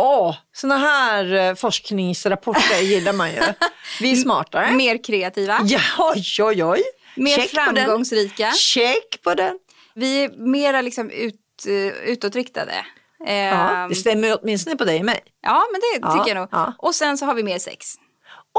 Åh, 0.00 0.36
såna 0.52 0.78
här 0.78 1.32
eh, 1.34 1.54
forskningsrapporter 1.54 2.80
gillar 2.80 3.12
man 3.12 3.30
ju. 3.32 3.40
Vi 4.00 4.12
är 4.12 4.16
smartare. 4.22 4.70
Mer 4.72 5.04
kreativa, 5.04 5.60
Ja, 5.64 5.80
oj, 5.98 6.24
oj, 6.42 6.64
oj. 6.64 6.82
mer 7.16 7.36
Check 7.36 7.50
på 7.54 7.60
den. 7.72 7.76
framgångsrika. 7.76 8.50
Check 8.52 9.22
på 9.22 9.34
den. 9.34 9.58
Vi 9.94 10.24
är 10.24 10.30
mera 10.50 10.80
liksom 10.80 11.10
ut, 11.10 11.34
eh, 11.68 12.08
utåtriktade. 12.10 12.72
Ja, 13.18 13.26
Ehm, 13.26 13.88
det 13.88 13.94
stämmer 13.94 14.38
åtminstone 14.42 14.76
på 14.76 14.84
dig 14.84 14.98
och 14.98 15.04
mig. 15.04 15.20
ja, 15.42 15.64
men 15.72 15.80
det 15.80 16.06
Ja, 16.06 16.12
tycker 16.12 16.28
jag 16.36 16.40
nog. 16.40 16.48
ja. 16.52 16.74
Och 16.78 16.94
sen 16.94 17.18
så 17.18 17.26
har 17.26 17.34
vi 17.34 17.42
mer 17.42 17.58
sex. 17.58 17.86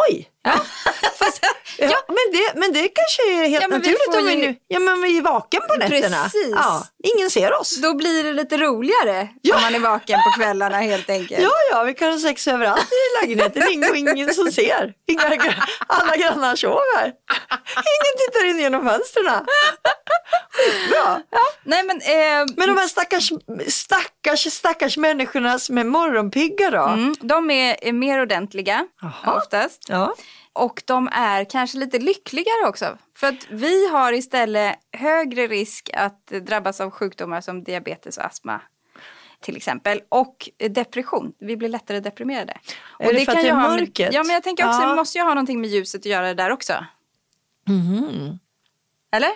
Oj, 0.09 0.29
Fast, 1.19 1.39
ja, 1.77 1.97
Men, 2.07 2.17
det, 2.31 2.59
men 2.59 2.73
det 2.73 2.87
kanske 2.87 3.21
är 3.43 3.47
helt 3.49 3.61
Ja, 3.61 3.67
naturligt 3.77 4.15
om 4.17 4.25
vi 4.25 4.35
nu... 4.35 4.55
Ja, 4.67 4.79
men 4.79 5.01
vi 5.01 5.17
är 5.17 5.21
vaken 5.21 5.61
på 5.69 5.75
nätterna. 5.75 6.23
Precis. 6.23 6.51
Ja, 6.55 6.83
ingen 7.03 7.29
ser 7.29 7.53
oss. 7.59 7.75
Då 7.81 7.93
blir 7.93 8.23
det 8.23 8.33
lite 8.33 8.57
roligare 8.57 9.27
Ja. 9.41 9.55
om 9.55 9.61
man 9.61 9.75
är 9.75 9.79
vaken 9.79 10.19
på 10.25 10.41
kvällarna 10.41 10.77
helt 10.77 11.09
enkelt. 11.09 11.41
Ja, 11.41 11.51
ja, 11.71 11.83
vi 11.83 11.93
kan 11.93 12.11
ha 12.11 12.19
sex 12.19 12.47
överallt 12.47 12.87
i 12.91 13.21
lägenheten. 13.25 13.63
Ingen, 13.71 13.95
ingen 14.07 14.33
som 14.33 14.51
ser. 14.51 14.93
Inga, 15.07 15.53
alla 15.87 16.15
grannar 16.15 16.55
sover. 16.55 17.05
Ingen 17.75 18.15
tittar 18.27 18.45
in 18.45 18.59
genom 18.59 18.85
fönstren. 18.89 19.45
Bra. 20.89 21.19
Nej 21.63 21.83
men, 21.83 22.01
eh, 22.01 22.53
Men 22.57 22.67
de 22.67 22.77
här 22.77 22.87
stackars, 22.87 23.31
stackars, 23.67 24.53
stackars 24.53 24.97
människorna 24.97 25.59
som 25.59 25.77
är 25.77 25.83
morgonpigga 25.83 26.69
då? 26.71 26.83
mm, 26.83 27.15
de 27.21 27.51
är, 27.51 27.77
är 27.81 27.93
mer 27.93 28.21
ordentliga 28.21 28.85
Jaha. 29.01 29.37
oftast. 29.37 29.85
Ja. 29.87 30.13
Och 30.53 30.83
de 30.85 31.09
är 31.11 31.43
kanske 31.45 31.77
lite 31.77 31.99
lyckligare 31.99 32.67
också. 32.67 32.97
För 33.15 33.27
att 33.27 33.47
vi 33.49 33.87
har 33.89 34.13
istället 34.13 34.75
högre 34.91 35.47
risk 35.47 35.89
att 35.93 36.27
drabbas 36.27 36.81
av 36.81 36.91
sjukdomar 36.91 37.41
som 37.41 37.63
diabetes 37.63 38.17
och 38.17 38.25
astma. 38.25 38.61
Till 39.41 39.57
exempel. 39.57 40.01
Och 40.09 40.49
depression. 40.69 41.33
Vi 41.39 41.57
blir 41.57 41.69
lättare 41.69 41.99
deprimerade. 41.99 42.53
Är 42.99 43.07
och 43.07 43.13
det 43.13 43.25
för 43.25 43.31
att 43.31 43.41
det 43.41 43.47
är 43.47 43.53
ha 43.53 43.61
med- 43.69 43.79
mörkret? 43.79 44.13
Ja 44.13 44.23
men 44.23 44.33
jag 44.33 44.43
tänker 44.43 44.67
också, 44.67 44.81
Ja. 44.81 44.89
det 44.89 44.95
måste 44.95 45.17
ju 45.17 45.23
ha 45.23 45.29
någonting 45.33 45.61
med 45.61 45.69
ljuset 45.69 46.01
att 46.01 46.05
göra 46.05 46.33
där 46.33 46.49
också. 46.51 46.73
Mhm. 47.67 48.39
Eller? 49.11 49.29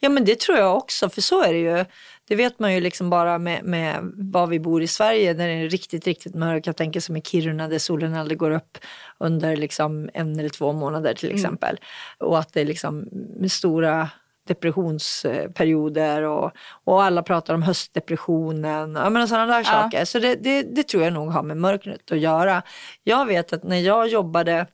Ja 0.00 0.08
men 0.08 0.24
det 0.24 0.40
tror 0.40 0.58
jag 0.58 0.76
också, 0.76 1.08
för 1.10 1.20
så 1.20 1.42
är 1.42 1.52
det 1.52 1.58
ju. 1.58 1.84
Det 2.28 2.36
vet 2.36 2.58
man 2.58 2.74
ju 2.74 2.80
liksom 2.80 3.10
bara 3.10 3.38
med, 3.38 3.64
med 3.64 4.12
var 4.16 4.46
vi 4.46 4.60
bor 4.60 4.82
i 4.82 4.86
Sverige 4.86 5.34
när 5.34 5.48
det 5.48 5.54
är 5.54 5.68
riktigt, 5.68 6.06
riktigt 6.06 6.34
mörkt. 6.34 6.66
Jag 6.66 6.76
tänker 6.76 7.00
som 7.00 7.16
i 7.16 7.22
Kiruna 7.22 7.68
där 7.68 7.78
solen 7.78 8.14
aldrig 8.14 8.38
går 8.38 8.50
upp 8.50 8.78
under 9.18 9.56
liksom 9.56 10.10
en 10.14 10.38
eller 10.38 10.48
två 10.48 10.72
månader 10.72 11.14
till 11.14 11.34
exempel. 11.34 11.80
Och 12.18 12.38
att 12.38 12.52
det 12.52 12.60
är 12.60 12.64
liksom 12.64 13.08
med 13.36 13.52
stora 13.52 14.08
depressionsperioder 14.48 16.22
och, 16.22 16.52
och 16.84 17.02
alla 17.02 17.22
pratar 17.22 17.54
om 17.54 17.62
höstdepressionen. 17.62 18.94
Jag 18.94 19.12
menar 19.12 19.26
sådana 19.26 19.46
där 19.46 19.58
Ja. 19.58 19.64
saker. 19.64 20.04
Så 20.04 20.18
det, 20.18 20.34
det, 20.34 20.62
det 20.62 20.82
tror 20.88 21.02
jag 21.04 21.12
nog 21.12 21.30
har 21.30 21.42
med 21.42 21.56
mörkret 21.56 22.12
att 22.12 22.18
göra. 22.18 22.62
Jag 23.02 23.26
vet 23.26 23.52
att 23.52 23.62
när 23.62 23.76
jag 23.80 24.08
jobbade 24.08 24.66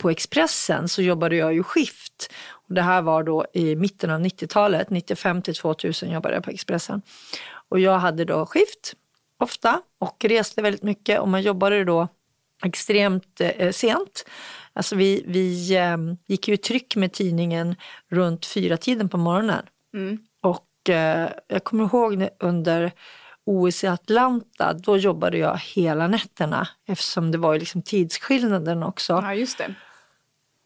på 0.00 0.10
Expressen 0.10 0.88
så 0.88 1.02
jobbade 1.02 1.36
jag 1.36 1.54
ju 1.54 1.62
skift. 1.62 2.32
Och 2.50 2.74
det 2.74 2.82
här 2.82 3.02
var 3.02 3.22
då 3.22 3.46
i 3.52 3.76
mitten 3.76 4.10
av 4.10 4.20
90-talet, 4.20 4.90
95 4.90 5.42
till 5.42 5.54
2000 5.54 6.10
jobbade 6.10 6.34
jag 6.34 6.44
på 6.44 6.50
Expressen. 6.50 7.02
Och 7.68 7.80
jag 7.80 7.98
hade 7.98 8.24
då 8.24 8.46
skift 8.46 8.94
ofta 9.38 9.82
och 9.98 10.24
reste 10.24 10.62
väldigt 10.62 10.82
mycket 10.82 11.20
och 11.20 11.28
man 11.28 11.42
jobbade 11.42 11.84
då 11.84 12.08
extremt 12.64 13.40
eh, 13.40 13.70
sent. 13.70 14.24
Alltså 14.72 14.96
vi, 14.96 15.24
vi 15.26 15.76
eh, 15.76 15.96
gick 16.26 16.48
ju 16.48 16.54
i 16.54 16.56
tryck 16.56 16.96
med 16.96 17.12
tidningen 17.12 17.76
runt 18.08 18.46
fyra 18.46 18.76
tiden 18.76 19.08
på 19.08 19.16
morgonen. 19.16 19.62
Och 20.42 20.90
eh, 20.90 21.30
jag 21.48 21.64
kommer 21.64 21.84
ihåg 21.84 22.28
under 22.38 22.92
OS 23.44 23.84
i 23.84 23.86
Atlanta, 23.86 24.72
då 24.72 24.96
jobbade 24.96 25.38
jag 25.38 25.58
hela 25.58 26.08
nätterna 26.08 26.68
eftersom 26.86 27.30
det 27.30 27.38
var 27.38 27.52
ju 27.52 27.58
liksom 27.58 27.82
tidsskillnaden 27.82 28.82
också. 28.82 29.12
Ja 29.12 29.34
just 29.34 29.58
det. 29.58 29.74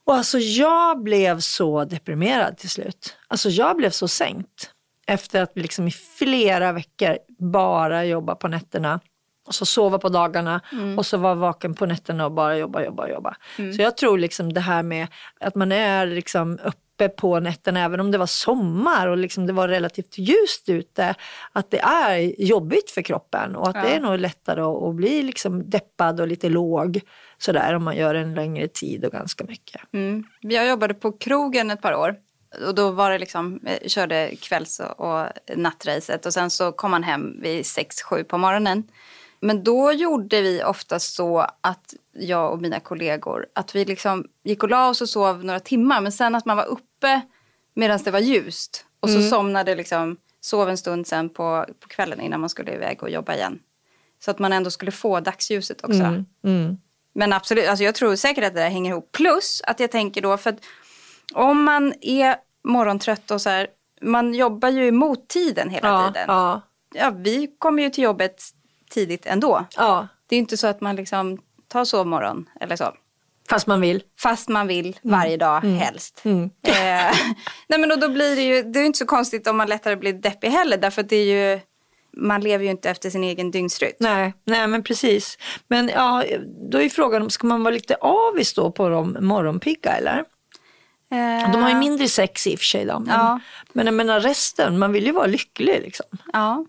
Och 0.07 0.14
alltså 0.14 0.38
jag 0.38 1.03
blev 1.03 1.40
så 1.40 1.85
deprimerad 1.85 2.59
till 2.59 2.71
slut. 2.71 3.17
Alltså 3.29 3.49
jag 3.49 3.77
blev 3.77 3.90
så 3.90 4.09
sänkt. 4.09 4.71
Efter 5.07 5.43
att 5.43 5.53
liksom 5.55 5.88
i 5.88 5.90
flera 5.90 6.73
veckor 6.73 7.19
bara 7.38 8.05
jobba 8.05 8.35
på 8.35 8.49
nätterna. 8.49 9.01
Och 9.47 9.55
så 9.55 9.67
sova 9.67 9.99
på 9.99 10.09
dagarna 10.09 10.61
och 10.97 11.07
så 11.07 11.17
vara 11.17 11.35
vaken 11.35 11.75
på 11.75 11.87
nätterna 11.87 12.25
och 12.25 12.33
bara 12.33 12.57
jobba, 12.57 12.85
jobba, 12.85 13.09
jobba. 13.09 13.37
Så 13.57 13.83
jag 13.83 13.97
tror 13.97 14.19
liksom 14.19 14.53
det 14.53 14.61
här 14.61 14.83
med 14.83 15.07
att 15.40 15.55
man 15.55 15.73
är 15.73 16.07
liksom 16.07 16.59
uppe 16.94 17.09
på 17.09 17.40
nätterna 17.40 17.85
även 17.85 18.00
om 18.00 18.11
det 18.11 18.18
var 18.18 18.26
sommar 18.26 19.07
och 19.07 19.16
liksom 19.16 19.46
det 19.46 19.52
var 19.52 19.68
relativt 19.68 20.18
ljust 20.18 20.68
ute. 20.68 21.14
Att 21.52 21.70
det 21.70 21.80
är 21.80 22.42
jobbigt 22.42 22.90
för 22.90 23.02
kroppen 23.02 23.57
och 23.57 23.68
att 23.68 23.83
det 23.83 23.88
är 23.88 24.00
nog 24.00 24.18
lättare 24.18 24.61
att, 24.61 24.94
bli 24.94 25.22
liksom 25.22 25.70
deppad 25.70 26.20
och 26.20 26.28
lite 26.28 26.48
låg 26.48 27.00
sådär 27.38 27.74
om 27.74 27.85
man 27.85 27.96
gör 27.96 28.14
en 28.14 28.35
längre 28.35 28.68
tid 28.68 29.04
och 29.04 29.12
ganska 29.12 29.44
mycket. 29.44 29.83
Mm. 29.92 30.24
Jag 30.40 30.68
jobbade 30.68 30.94
på 30.94 31.12
krogen 31.12 31.70
ett 31.70 31.83
par 31.83 31.94
år. 31.94 32.16
Och 32.66 32.74
då 32.74 32.90
var 32.90 33.11
det 33.11 33.18
liksom, 33.18 33.61
eh, 33.66 33.88
körde 33.88 34.37
kvälls 34.37 34.80
och 34.96 35.26
nattracet 35.57 36.26
och 36.26 36.33
sen 36.35 36.50
så 36.50 36.72
kom 36.72 36.90
man 36.90 37.02
hem 37.02 37.40
vid 37.40 37.64
6-7 37.64 38.24
på 38.24 38.38
morgonen. 38.38 38.85
Men 39.40 39.64
då 39.64 39.92
gjorde 39.92 40.42
vi 40.42 40.62
ofta 40.64 40.98
så 40.98 41.38
att 41.61 41.94
jag 42.14 42.53
och 42.53 42.62
mina 42.62 42.81
kollegor, 42.81 43.46
att 43.53 43.74
vi 43.74 43.85
liksom 43.85 44.27
gick 44.44 44.62
och 44.62 44.68
la 44.68 44.88
oss 44.88 45.00
och 45.00 45.09
sov 45.09 45.44
några 45.44 45.61
timmar 45.61 46.00
men 46.00 46.12
sen 46.12 46.35
att 46.35 46.44
man 46.44 46.57
var 46.57 46.64
uppe 46.64 47.20
medan 47.74 48.00
det 48.05 48.11
var 48.11 48.18
ljust. 48.20 48.87
Och 49.00 49.11
så 49.11 49.20
somnade 49.22 49.74
liksom, 49.74 50.16
sov 50.40 50.68
en 50.68 50.77
stund 50.79 51.07
sen 51.07 51.29
på, 51.29 51.66
på 51.81 51.88
kvällen 51.88 52.20
innan 52.20 52.40
man 52.40 52.48
skulle 52.50 52.74
iväg 52.74 53.03
och 53.03 53.11
jobba 53.11 53.35
igen. 53.35 53.59
Så 54.24 54.31
att 54.31 54.38
man 54.38 54.53
ändå 54.53 54.70
skulle 54.70 54.90
få 54.90 55.20
dagsljuset 55.20 55.85
också. 55.85 56.03
Men 57.12 57.33
absolut, 57.33 57.68
alltså 57.68 57.85
jag 57.85 57.94
tror 57.94 58.16
säkert 58.16 58.44
att 58.44 58.55
det 58.55 58.61
där 58.61 58.70
hänger 58.70 58.90
ihop. 58.90 59.12
Plus 59.12 59.62
att 59.64 59.81
jag 59.81 59.90
tänker 59.90 60.20
då, 60.22 60.37
för 60.37 60.50
att 60.50 60.59
om 61.35 61.64
man 61.64 61.94
är 62.00 62.37
morgontrött 62.64 63.31
och 63.31 63.40
så 63.40 63.50
här, 63.50 63.66
man 64.00 64.35
jobbar 64.35 64.68
ju 64.68 64.88
emot 64.88 65.29
tiden 65.29 65.70
hela 65.70 65.88
Ja, 65.88 66.07
tiden. 66.09 66.24
ja, 66.29 66.61
Ja, 66.94 67.11
vi 67.11 67.55
kommer 67.59 67.83
ju 67.83 67.90
till 67.90 68.05
jobbet 68.05 68.42
tidigt 68.90 69.27
ändå. 69.27 69.64
ja, 69.77 70.09
Det 70.27 70.37
är 70.37 70.38
inte 70.38 70.57
så 70.57 70.66
att 70.66 70.81
man 70.81 70.96
liksom 70.96 71.38
tar 71.74 71.84
sovmorgon 71.84 72.48
eller 72.60 72.76
så. 72.76 72.92
fast 73.50 73.66
man 73.66 73.80
vill. 73.80 74.02
Fast 74.20 74.48
man 74.48 74.66
vill 74.66 74.96
varje 75.02 75.37
dag 75.37 75.60
helst. 75.60 76.22
Eh, 76.66 77.14
nej 77.68 77.78
men 77.80 77.92
och 77.92 77.98
då 78.00 78.08
blir 78.08 78.37
det 78.37 78.42
ju, 78.42 78.62
det 78.62 78.78
är 78.78 78.80
ju 78.80 78.87
inte 78.87 78.98
så 78.98 79.06
konstigt 79.06 79.46
om 79.46 79.56
man 79.56 79.68
lättare 79.68 79.96
blir 79.96 80.12
deppig 80.12 80.48
heller. 80.48 80.76
Därför 80.76 81.00
att 81.02 81.08
det 81.08 81.16
är 81.16 81.52
ju, 81.54 81.60
man 82.16 82.40
lever 82.40 82.64
ju 82.64 82.70
inte 82.70 82.90
efter 82.90 83.10
sin 83.10 83.24
egen 83.24 83.50
dygnsrytm. 83.50 83.96
Nej, 83.98 84.34
nej 84.44 84.66
men 84.66 84.82
precis. 84.82 85.38
Men 85.68 85.88
ja, 85.88 86.24
då 86.70 86.80
är 86.80 86.88
frågan 86.88 87.22
om 87.22 87.30
ska 87.30 87.46
man 87.46 87.62
vara 87.62 87.74
lite 87.74 87.94
avis 87.94 88.54
då 88.54 88.70
på 88.72 88.88
de 88.88 89.16
morgonpigga 89.20 89.90
eller? 89.90 90.18
Eh, 91.12 91.52
De 91.52 91.62
har 91.62 91.68
ju 91.70 91.76
mindre 91.76 92.08
sex 92.08 92.46
i 92.46 92.54
och 92.54 92.58
för 92.58 92.64
sig 92.66 92.84
då. 92.84 92.98
Men, 92.98 93.08
Ja. 93.14 93.40
men 93.72 93.87
jag 93.87 93.94
menar 93.94 94.20
resten, 94.20 94.78
man 94.78 94.92
vill 94.92 95.04
ju 95.06 95.12
vara 95.12 95.26
lycklig 95.26 95.80
liksom. 95.82 96.06
Ja. 96.32 96.66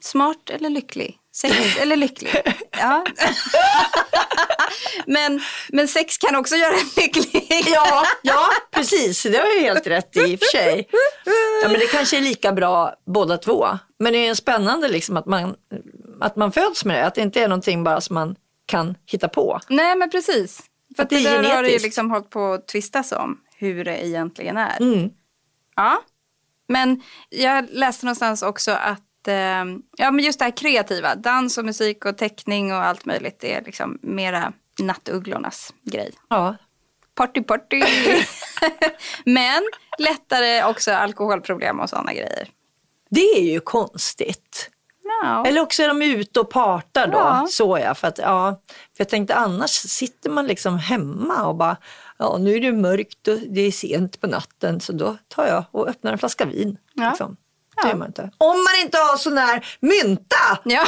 Smart 0.00 0.50
eller 0.50 0.70
lycklig? 0.70 1.18
Sex 1.32 1.76
eller 1.80 1.96
lycklig? 1.96 2.32
Ja. 2.78 3.04
men, 5.06 5.40
men 5.68 5.88
sex 5.88 6.18
kan 6.18 6.36
också 6.36 6.56
göra 6.56 6.74
en 6.74 6.90
lycklig. 6.96 7.64
Ja, 7.66 8.04
ja 8.22 8.48
precis. 8.70 9.22
Det 9.22 9.38
har 9.38 9.46
jag 9.46 9.60
helt 9.60 9.86
rätt 9.86 10.16
i 10.16 10.36
och 10.36 10.38
för 10.38 10.46
sig. 10.46 10.88
Ja, 11.62 11.68
men 11.68 11.80
det 11.80 11.86
kanske 11.86 12.16
är 12.16 12.20
lika 12.20 12.52
bra 12.52 12.94
båda 13.06 13.38
två. 13.38 13.68
Men 13.98 14.12
det 14.12 14.18
är 14.18 14.26
ju 14.26 14.34
spännande 14.34 14.88
liksom 14.88 15.16
att 15.16 15.26
man, 15.26 15.54
att 16.20 16.36
man 16.36 16.52
föds 16.52 16.84
med 16.84 16.96
det. 16.96 17.06
Att 17.06 17.14
det 17.14 17.20
inte 17.22 17.42
är 17.42 17.48
någonting 17.48 17.84
bara 17.84 18.00
som 18.00 18.14
man 18.14 18.36
kan 18.66 18.94
hitta 19.06 19.28
på. 19.28 19.60
Nej 19.68 19.96
men 19.96 20.10
precis. 20.10 20.62
För 20.96 21.02
att 21.02 21.10
det 21.10 21.16
det, 21.16 21.28
är 21.28 21.42
där 21.42 21.42
har 21.42 21.42
det 21.42 21.48
ju 21.48 21.54
genetiskt. 21.54 21.84
liksom 21.84 22.10
hållit 22.10 22.30
på 22.30 22.52
att 22.52 22.68
tvistas 22.68 23.12
om 23.12 23.40
hur 23.56 23.84
det 23.84 24.06
egentligen 24.06 24.56
är. 24.56 24.80
Mm. 24.80 25.10
Ja. 25.76 26.02
Men 26.68 27.02
jag 27.28 27.66
läste 27.70 28.06
någonstans 28.06 28.42
också 28.42 28.70
att 28.70 29.28
eh, 29.28 29.64
ja, 29.96 30.10
men 30.10 30.18
just 30.18 30.38
det 30.38 30.44
här 30.44 30.56
kreativa, 30.56 31.14
dans 31.14 31.58
och 31.58 31.64
musik 31.64 32.04
och 32.04 32.18
teckning 32.18 32.72
och 32.72 32.78
allt 32.78 33.04
möjligt, 33.04 33.38
det 33.40 33.54
är 33.54 33.64
liksom 33.64 33.98
mera 34.02 34.52
nattugglornas 34.78 35.74
grej. 35.84 36.12
Ja, 36.28 36.56
Party 37.14 37.42
party! 37.42 37.82
men 39.24 39.62
lättare 39.98 40.64
också 40.64 40.92
alkoholproblem 40.92 41.80
och 41.80 41.90
sådana 41.90 42.12
grejer. 42.12 42.48
det 43.10 43.38
är 43.38 43.42
ju 43.42 43.60
konstigt. 43.60 44.70
Ja. 45.22 45.46
Eller 45.46 45.60
också 45.60 45.82
är 45.82 45.88
de 45.88 46.02
ute 46.02 46.40
och 46.40 46.50
partar 46.50 47.06
då. 47.06 47.18
Ja. 47.18 47.46
Så 47.50 47.78
ja, 47.78 47.94
för 47.94 48.08
att 48.08 48.18
ja. 48.18 48.60
För 48.66 49.00
jag 49.00 49.08
tänkte 49.08 49.34
annars 49.34 49.70
sitter 49.70 50.30
man 50.30 50.46
liksom 50.46 50.78
hemma 50.78 51.46
och 51.46 51.56
bara, 51.56 51.76
ja 52.18 52.36
nu 52.38 52.54
är 52.54 52.60
det 52.60 52.72
mörkt 52.72 53.28
och 53.28 53.38
det 53.38 53.60
är 53.60 53.70
sent 53.70 54.20
på 54.20 54.26
natten 54.26 54.80
så 54.80 54.92
då 54.92 55.16
tar 55.28 55.46
jag 55.46 55.64
och 55.70 55.88
öppnar 55.88 56.12
en 56.12 56.18
flaska 56.18 56.44
vin. 56.44 56.78
Ja. 56.94 57.08
Liksom. 57.08 57.36
Det 57.82 57.88
gör 57.88 57.94
man 57.96 58.06
inte. 58.08 58.30
Om 58.38 58.56
man 58.64 58.80
inte 58.82 58.98
har 58.98 59.16
sån 59.16 59.38
här 59.38 59.66
mynta 59.80 60.58
Ja. 60.64 60.82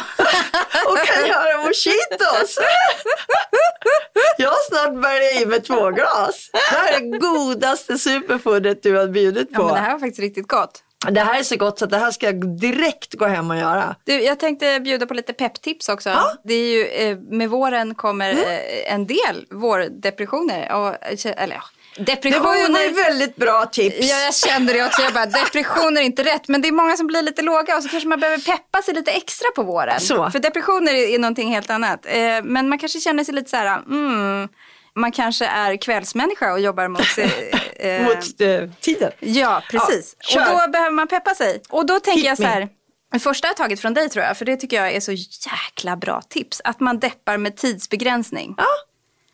och 0.87 0.98
kan 0.98 1.26
göra 1.26 1.59
mojitos. 1.59 2.59
jag 4.38 4.48
har 4.50 4.68
snart 4.68 5.03
börjat 5.03 5.42
i 5.42 5.46
med 5.46 5.64
två 5.64 5.90
glas. 5.90 6.50
Det 6.53 6.76
här 6.76 6.92
är 6.92 7.00
det 7.00 7.18
godaste 7.18 7.98
superfoodet 7.98 8.83
du 8.83 8.96
har 8.96 9.07
bjudit 9.07 9.55
på. 9.55 9.62
ja, 9.62 9.66
men 9.66 9.74
det 9.74 9.81
här 9.81 9.92
var 9.92 9.98
faktiskt 9.98 10.20
riktigt 10.20 10.48
gott. 10.48 10.83
det 11.11 11.20
här 11.20 11.38
är 11.38 11.42
så 11.42 11.57
gott 11.57 11.79
så 11.79 11.87
det 11.87 11.98
här 11.98 12.11
ska 12.11 12.26
jag 12.26 12.59
direkt 12.59 13.14
gå 13.14 13.26
hem 13.26 13.50
och 13.50 13.57
göra. 13.57 13.96
Du, 14.05 14.22
jag 14.22 14.38
tänkte 14.38 14.81
bjuda 14.81 15.07
på 15.07 15.14
lite 15.14 15.33
pepptips 15.33 15.88
också. 15.88 16.09
Ja. 16.11 16.33
Det 16.44 16.55
är 16.55 16.66
ju, 16.66 16.87
eh, 16.87 17.18
med 17.18 17.50
våren 17.50 17.94
kommer 17.94 18.31
eh, 18.33 18.92
en 18.94 19.07
del 19.07 19.46
vårdepressioner. 19.50 20.72
Och, 20.72 20.94
eller 21.26 21.62
ja, 21.96 22.03
Det 22.05 22.12
depressioner. 22.14 22.44
var 22.44 22.57
ju, 22.57 22.72
var 22.72 22.81
ju 22.81 22.92
väldigt 22.92 23.37
bra 23.37 23.66
tips. 23.66 23.96
Ja, 24.00 24.18
jag 24.20 24.35
kände 24.35 24.72
det 24.72 24.87
också. 24.87 25.03
Jag 25.03 25.12
bara, 25.12 25.26
depression 25.26 25.96
är 25.96 26.00
inte 26.00 26.24
rätt. 26.24 26.48
Men 26.48 26.61
det 26.62 26.68
är 26.68 26.72
många 26.72 26.96
som 26.96 27.07
blir 27.07 27.22
lite 27.22 27.42
låga 27.42 27.76
och 27.76 27.83
så 27.83 27.88
kanske 27.88 28.09
man 28.09 28.20
behöver 28.20 28.44
peppa 28.44 28.83
sig 28.83 28.94
lite 28.94 29.11
extra 29.11 29.48
på 29.57 29.62
våren. 29.62 30.00
Så. 30.00 30.31
För 30.31 30.38
depressioner 30.38 30.94
är, 30.94 31.14
är 31.14 31.18
någonting 31.18 31.55
helt 31.55 31.70
annat. 31.70 32.07
Eh, 32.07 32.42
men 32.42 32.68
man 32.68 32.79
kanske 32.79 33.00
känner 33.00 33.24
sig 33.24 33.35
lite 33.35 33.50
så 33.50 33.57
här, 33.57 33.76
mm, 33.79 34.48
Man 34.94 35.12
kanske 35.12 35.46
är 35.46 35.76
kvällsmänniska 35.76 36.53
och 36.53 36.61
jobbar 36.61 36.88
mot... 36.88 37.00
eh, 37.76 38.03
Mot 38.03 38.40
eh, 38.40 38.70
tiden. 38.81 39.12
Ja, 39.20 39.62
precis. 39.70 40.16
Ja, 40.35 40.53
och 40.53 40.61
då 40.61 40.70
behöver 40.72 40.90
man 40.90 41.09
peppa 41.09 41.35
sig. 41.35 41.62
Och 41.68 41.87
då 41.87 42.00
tänker 42.00 42.20
Hit 42.20 42.26
jag 42.29 42.37
så 42.37 42.42
här. 42.44 42.68
Det 43.12 43.18
första 43.18 43.46
jag 43.46 43.50
har 43.50 43.57
tagit 43.57 43.81
från 43.81 43.94
dig 43.94 44.09
tror 44.09 44.24
jag, 44.24 44.37
för 44.37 44.44
det 44.44 44.57
tycker 44.57 44.76
jag 44.76 44.92
är 44.92 45.00
så 45.00 45.12
jäkla 45.12 45.96
bra 45.96 46.22
tips. 46.29 46.61
Att 46.64 46.81
man 46.81 46.98
deppar 46.98 47.37
med 47.37 47.57
tidsbegränsning. 47.57 48.55
Ja, 48.59 48.64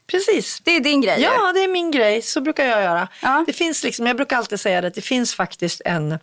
precis. 0.07 0.61
Det 0.64 0.71
är 0.71 0.81
din 0.81 1.01
grej. 1.01 1.23
Ja, 1.23 1.53
det 1.55 1.64
är 1.64 1.69
min 1.69 1.90
grej. 1.90 2.23
Så 2.23 2.40
brukar 2.40 2.64
jag 2.64 2.83
göra. 2.83 3.09
Ja. 3.23 3.45
Det 3.47 3.53
finns 3.53 3.85
liksom, 3.85 4.07
jag 4.07 4.16
brukar 4.16 4.37
alltid 4.37 4.61
säga 4.61 4.87
att 4.87 4.95
det 4.95 5.01
finns 5.01 5.35
faktiskt 5.35 5.83
en 5.85 6.19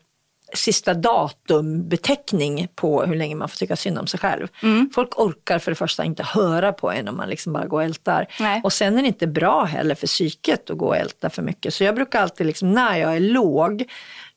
sista 0.56 0.93
datumbeteckning 0.93 2.67
på 2.76 3.04
hur 3.04 3.15
länge 3.15 3.36
man 3.36 3.50
får 3.50 3.58
tycka 3.58 3.76
synd 3.76 4.00
om 4.00 4.08
sig 4.08 4.19
själv. 4.19 4.48
Mm. 4.63 4.89
Folk 4.96 5.19
orkar 5.19 5.60
för 5.60 5.72
det 5.72 5.76
första 5.76 6.04
inte 6.04 6.24
höra 6.24 6.74
på 6.74 6.91
en 6.91 7.08
om 7.08 7.17
man 7.17 7.30
liksom 7.30 7.54
bara 7.54 7.65
går 7.65 7.78
och 7.78 7.84
ältar. 7.84 8.28
Nej. 8.39 8.62
Och 8.63 8.74
sen 8.74 8.98
är 8.98 9.02
det 9.02 9.08
inte 9.08 9.28
bra 9.28 9.63
heller 9.63 9.96
för 9.96 10.08
psyket 10.08 10.69
att 10.69 10.78
gå 10.78 10.88
och 10.88 10.98
älta 10.98 11.30
för 11.30 11.41
mycket. 11.41 11.74
Så 11.74 11.84
jag 11.84 11.96
brukar 11.96 12.22
alltid, 12.22 12.48
liksom, 12.48 12.72
när 12.72 12.98
jag 12.98 13.15
är 13.15 13.19
låg 13.19 13.86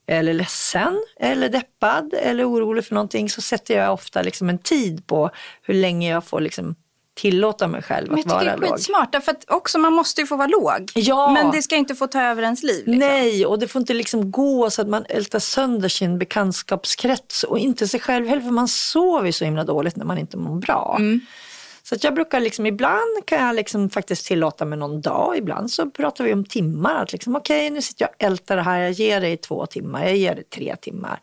eller 0.06 0.34
ledsen 0.34 1.04
eller 1.20 1.48
deppad 1.48 2.14
eller 2.14 2.50
orolig 2.50 2.84
för 2.84 2.94
någonting 2.94 3.30
så 3.30 3.40
sätter 3.40 3.78
jag 3.78 3.92
ofta 3.92 4.22
liksom 4.22 4.48
en 4.48 4.58
tid 4.58 5.06
på 5.06 5.30
hur 5.62 5.74
länge 5.74 6.10
jag 6.10 6.24
får 6.24 6.40
liksom 6.40 6.74
tillåta 7.16 7.68
mig 7.68 7.82
själv 7.82 8.10
Men 8.10 8.18
att 8.18 8.24
jag 8.26 8.40
tycker 8.40 8.46
vara 8.46 8.56
det 8.56 8.66
är 8.66 8.70
låg. 8.70 8.78
skitsmart, 8.78 9.12
därför 9.12 9.32
att 9.32 9.50
också 9.50 9.78
man 9.78 9.92
måste 9.92 10.20
ju 10.20 10.26
få 10.26 10.36
vara 10.36 10.46
låg. 10.46 10.92
Ja. 10.94 11.32
Men 11.32 11.50
det 11.50 11.62
ska 11.62 11.76
inte 11.76 11.94
få 11.94 12.06
ta 12.06 12.22
över 12.22 12.42
ens 12.42 12.62
liv. 12.62 12.86
Liksom. 12.86 12.98
Nej, 12.98 13.46
och 13.46 13.58
det 13.58 13.68
får 13.68 13.80
inte 13.80 13.94
liksom 13.94 14.30
gå 14.30 14.70
så 14.70 14.82
att 14.82 14.88
man 14.88 15.04
ältar 15.08 15.38
sönder 15.38 15.88
sin 15.88 16.18
bekantskapskrets 16.18 17.42
och 17.42 17.58
inte 17.58 17.88
sig 17.88 18.00
själv 18.00 18.26
heller, 18.26 18.42
för 18.42 18.50
man 18.50 18.68
sover 18.68 19.26
ju 19.26 19.32
så 19.32 19.44
himla 19.44 19.64
dåligt 19.64 19.96
när 19.96 20.04
man 20.04 20.18
inte 20.18 20.36
mår 20.36 20.60
bra. 20.60 20.96
Mm. 20.98 21.20
Så 21.82 21.94
att 21.94 22.04
jag 22.04 22.14
brukar 22.14 22.40
liksom, 22.40 22.66
ibland 22.66 23.26
kan 23.26 23.46
jag 23.46 23.56
liksom 23.56 23.90
faktiskt 23.90 24.26
tillåta 24.26 24.64
mig 24.64 24.78
någon 24.78 25.00
dag, 25.00 25.36
ibland 25.36 25.70
så 25.70 25.90
pratar 25.90 26.24
vi 26.24 26.32
om 26.32 26.44
timmar. 26.44 27.02
Att 27.02 27.12
liksom, 27.12 27.36
okej, 27.36 27.70
nu 27.70 27.82
sitter 27.82 28.02
jag 28.04 28.10
och 28.10 28.22
ältar 28.22 28.56
det 28.56 28.62
här, 28.62 28.80
jag 28.80 28.92
ger 28.92 29.20
dig 29.20 29.36
två 29.36 29.66
timmar, 29.66 30.04
jag 30.04 30.16
ger 30.16 30.34
dig 30.34 30.44
tre 30.44 30.76
timmar. 30.76 31.20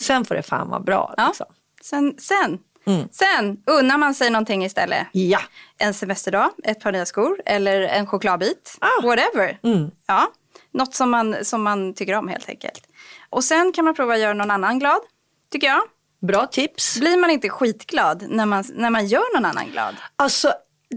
Sen 0.00 0.24
får 0.24 0.34
det 0.34 0.42
fan 0.42 0.68
vara 0.68 0.80
bra. 0.80 1.04
Mm. 1.04 1.14
Ja. 1.16 1.28
Liksom. 1.28 1.46
Sen, 1.82 2.14
sen, 2.18 2.58
Mm. 2.86 3.08
sen 3.12 3.56
unnar 3.66 3.98
man 3.98 4.14
sig 4.14 4.30
någonting 4.30 4.64
istället. 4.64 5.06
Ja, 5.12 5.40
En 5.78 5.94
semesterdag, 5.94 6.50
ett 6.64 6.80
par 6.80 6.92
nya 6.92 7.06
skor 7.06 7.42
eller 7.46 7.80
en 7.82 8.06
chokladbit. 8.06 8.76
Ah. 8.80 9.02
Whatever. 9.06 9.58
Mm. 9.62 9.90
Ja, 10.06 10.26
något 10.72 10.94
som 10.94 11.10
man, 11.10 11.36
som 11.44 11.62
man 11.62 11.94
tycker 11.94 12.14
om 12.14 12.28
helt 12.28 12.48
enkelt. 12.48 12.86
Och 13.30 13.44
sen 13.44 13.72
kan 13.72 13.84
man 13.84 13.94
prova 13.94 14.14
att 14.14 14.20
göra 14.20 14.34
någon 14.34 14.50
annan 14.50 14.78
glad, 14.78 15.00
tycker 15.52 15.66
jag. 15.66 15.82
bra 16.22 16.46
tips. 16.46 16.98
Blir 16.98 17.16
man 17.16 17.30
inte 17.30 17.48
skitglad 17.48 18.24
när 18.28 18.46
man, 18.46 18.64
när 18.74 18.90
man 18.90 19.06
gör 19.06 19.34
någon 19.34 19.44
annan 19.44 19.70
glad? 19.70 19.94
Alltså, 20.16 20.52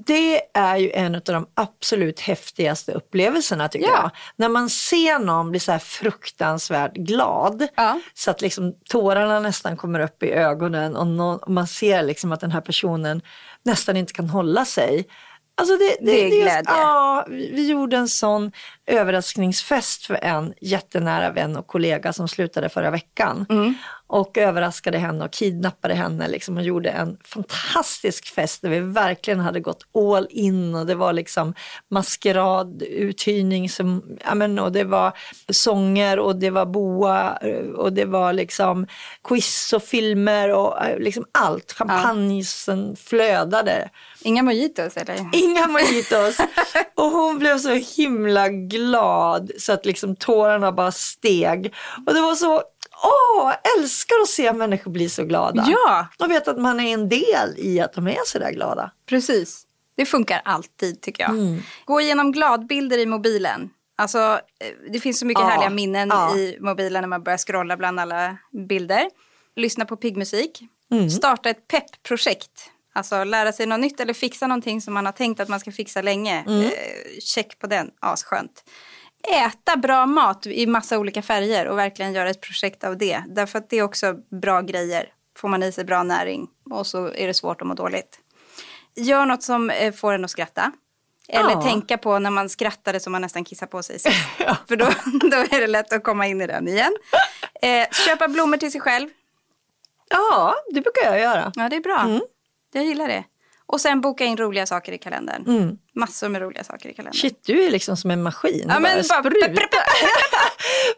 det 0.06 0.42
är 0.54 0.78
ju 0.78 0.92
en 0.92 1.16
av 1.16 1.22
de 1.26 1.48
absolut 1.54 2.20
häftigaste 2.20 2.92
upplevelserna 2.92 3.68
tycker 3.68 3.88
Ja. 3.88 4.00
jag. 4.02 4.12
När 4.36 4.50
man 4.50 4.70
ser 4.70 5.20
någon 5.20 5.50
bli 5.52 5.60
så 5.60 5.72
här 5.72 5.80
fruktansvärt 5.80 6.94
glad. 6.94 7.68
Ja. 7.76 8.00
Så 8.14 8.32
att 8.32 8.42
liksom 8.42 8.74
tårarna 8.90 9.40
nästan 9.40 9.78
kommer 9.78 10.00
upp 10.00 10.24
i 10.24 10.32
ögonen 10.32 10.96
och, 10.96 11.08
någon, 11.08 11.40
och 11.40 11.52
man 11.52 11.68
ser 11.68 12.04
liksom 12.04 12.32
att 12.32 12.40
den 12.40 12.52
här 12.52 12.62
personen 12.62 13.22
nästan 13.64 13.98
inte 13.98 14.14
kan 14.14 14.30
hålla 14.30 14.66
sig. 14.66 15.08
Alltså 15.60 15.78
det, 15.78 15.98
det, 16.00 16.12
Det 16.12 16.26
är 16.26 16.42
glädje. 16.42 16.64
Ja, 16.72 17.26
vi, 17.30 17.52
vi 17.54 17.68
gjorde 17.70 17.98
en 17.98 18.08
sån 18.08 18.52
överraskningsfest 18.86 20.06
för 20.06 20.20
en 20.24 20.54
jättenära 20.62 21.32
vän 21.32 21.58
och 21.58 21.68
kollega 21.68 22.14
som 22.14 22.28
slutade 22.28 22.70
förra 22.70 22.92
veckan. 22.92 23.46
Mm. 23.50 23.74
Och 24.08 24.38
överraskade 24.38 24.98
henne 24.98 25.26
och 25.26 25.32
kidnappade 25.32 25.94
henne 25.94 26.28
liksom 26.28 26.58
och 26.58 26.64
gjorde 26.64 26.90
en 26.90 27.18
fantastisk 27.24 28.34
fest 28.34 28.62
där 28.62 28.70
vi 28.70 28.80
verkligen 28.80 29.40
hade 29.40 29.60
gått 29.60 29.84
all 29.94 30.28
in 30.30 30.76
och 30.76 30.86
det 30.86 30.96
var 30.96 31.14
liksom 31.14 31.54
maskeraduthyrning 31.92 33.70
som, 33.70 34.18
ja 34.26 34.36
men, 34.36 34.60
och 34.60 34.72
det 34.72 34.84
var 34.84 35.18
sånger 35.50 36.20
och 36.20 36.36
det 36.36 36.50
var 36.50 36.66
boa 36.66 37.38
och 37.78 37.94
det 37.94 38.06
var 38.06 38.34
liksom 38.34 38.88
quiz 39.24 39.74
och 39.74 39.84
filmer 39.84 40.54
och 40.54 40.86
eh, 40.86 41.00
liksom 41.00 41.26
allt. 41.32 41.72
Champagnesen 41.72 42.96
flödade. 42.96 43.90
Inga 44.22 44.44
mojitos 44.44 44.98
eller? 44.98 45.30
Inga 45.34 45.68
mojitos. 45.78 46.38
och 46.96 47.12
hon 47.12 47.40
blev 47.40 47.58
så 47.58 47.74
himla 47.74 48.50
glad 48.50 49.52
så 49.60 49.74
att 49.74 49.86
liksom 49.86 50.16
tårarna 50.16 50.72
bara 50.72 50.92
steg. 50.92 51.74
Och 52.06 52.14
det 52.14 52.22
var 52.22 52.36
så, 52.36 52.64
åh, 53.04 53.54
älskar 53.78 54.16
att 54.22 54.30
se 54.30 54.54
människor 54.54 54.92
bli 54.92 55.10
så 55.10 55.24
glada. 55.24 55.66
Ja. 55.68 56.08
Och 56.20 56.32
veta 56.32 56.52
att 56.52 56.58
man 56.58 56.80
är 56.80 56.94
en 56.94 57.10
del 57.10 57.54
i 57.58 57.80
att 57.80 57.94
de 57.94 58.08
är 58.08 58.26
så 58.26 58.40
där 58.40 58.52
glada. 58.52 58.92
Precis. 59.10 59.64
Det 59.98 60.06
funkar 60.06 60.42
alltid 60.46 61.02
tycker 61.02 61.24
jag. 61.24 61.32
Mm. 61.32 61.62
Gå 61.86 62.02
igenom 62.02 62.32
gladbilder 62.32 62.98
i 62.98 63.06
mobilen. 63.06 63.70
Alltså, 63.98 64.20
eh, 64.60 64.92
det 64.92 65.00
finns 65.00 65.20
så 65.20 65.26
mycket 65.26 65.42
Ja, 65.42 65.48
härliga 65.48 65.70
minnen 65.70 66.10
ja. 66.10 66.38
i 66.38 66.58
mobilen 66.60 67.02
när 67.02 67.08
man 67.08 67.24
börjar 67.24 67.38
scrolla 67.38 67.78
bland 67.78 68.00
alla 68.00 68.38
bilder. 68.68 69.10
Lyssna 69.56 69.86
på 69.86 69.98
piggmusik. 69.98 70.62
Mm. 70.92 71.10
Starta 71.10 71.50
ett 71.50 71.68
peppprojekt. 71.68 72.70
Alltså 72.94 73.24
lära 73.24 73.52
sig 73.52 73.66
något 73.66 73.80
nytt 73.80 74.00
eller 74.00 74.14
fixa 74.14 74.48
någonting 74.48 74.82
som 74.82 74.94
man 74.94 75.06
har 75.06 75.14
tänkt 75.14 75.40
att 75.40 75.50
man 75.50 75.60
ska 75.60 75.72
fixa 75.72 76.02
länge. 76.02 76.44
Mm. 76.48 76.62
Eh, 76.62 76.72
check 77.22 77.60
på 77.60 77.68
den, 77.68 77.92
asskönt. 78.00 78.64
Äta 79.34 79.76
bra 79.78 80.06
mat 80.06 80.46
i 80.48 80.68
massa 80.68 80.98
olika 81.00 81.22
färger 81.22 81.66
och 81.68 81.78
verkligen 81.78 82.14
göra 82.14 82.30
ett 82.30 82.42
projekt 82.42 82.84
av 82.84 82.98
det. 82.98 83.24
Därför 83.28 83.60
att 83.60 83.70
det 83.70 83.78
är 83.80 83.84
också 83.84 84.14
bra 84.42 84.62
grejer. 84.62 85.10
Får 85.38 85.48
man 85.50 85.64
i 85.64 85.72
sig 85.72 85.86
bra 85.86 86.04
näring 86.04 86.48
och 86.72 86.88
så 86.88 87.06
är 87.14 87.28
det 87.28 87.34
svårt 87.34 87.62
att 87.62 87.68
må 87.68 87.74
dåligt. 87.74 88.20
Gör 88.96 89.26
något 89.26 89.44
som 89.44 89.70
eh, 89.70 89.94
får 89.94 90.14
en 90.14 90.26
att 90.26 90.32
skratta. 90.32 90.72
Eller 91.30 91.50
Ja. 91.52 91.62
tänka 91.62 91.98
på 91.98 92.20
när 92.20 92.30
man 92.30 92.50
skrattade 92.50 93.00
så 93.00 93.10
man 93.10 93.22
nästan 93.22 93.44
kissar 93.44 93.68
på 93.68 93.84
sig. 93.84 94.00
sist. 94.00 94.16
För 94.68 94.76
då, 94.76 94.86
då 95.32 95.38
är 95.38 95.62
det 95.62 95.68
lätt 95.68 95.94
att 95.94 96.04
komma 96.04 96.28
in 96.28 96.42
i 96.42 96.48
den 96.48 96.68
igen. 96.68 96.96
Eh, 97.62 97.88
köpa 98.06 98.28
blommor 98.28 98.58
till 98.58 98.72
sig 98.72 98.82
själv. 98.82 99.10
Ja, 100.10 100.56
det 100.74 100.82
brukar 100.82 101.02
jag 101.12 101.20
göra. 101.20 101.52
Ja, 101.56 101.70
det 101.70 101.76
är 101.76 101.82
bra. 101.82 102.00
Mm. 102.00 102.22
Jag 102.74 102.86
gillar 102.86 103.08
det. 103.08 103.24
Och 103.68 103.82
sen 103.82 104.02
boka 104.02 104.24
in 104.26 104.38
roliga 104.38 104.66
saker 104.66 104.92
i 104.92 104.98
kalendern. 104.98 105.78
Massor 105.96 106.30
med 106.30 106.42
roliga 106.42 106.64
saker 106.64 106.90
i 106.90 106.94
kalendern. 106.94 107.20
Mm. 107.24 107.30
Shit, 107.32 107.44
du 107.46 107.64
är 107.64 107.70
liksom 107.72 107.98
som 107.98 108.12
en 108.12 108.24
maskin. 108.24 108.66
Ja, 108.70 108.80
men 108.80 108.96
bara- 108.98 109.04
sprutar, 109.04 109.50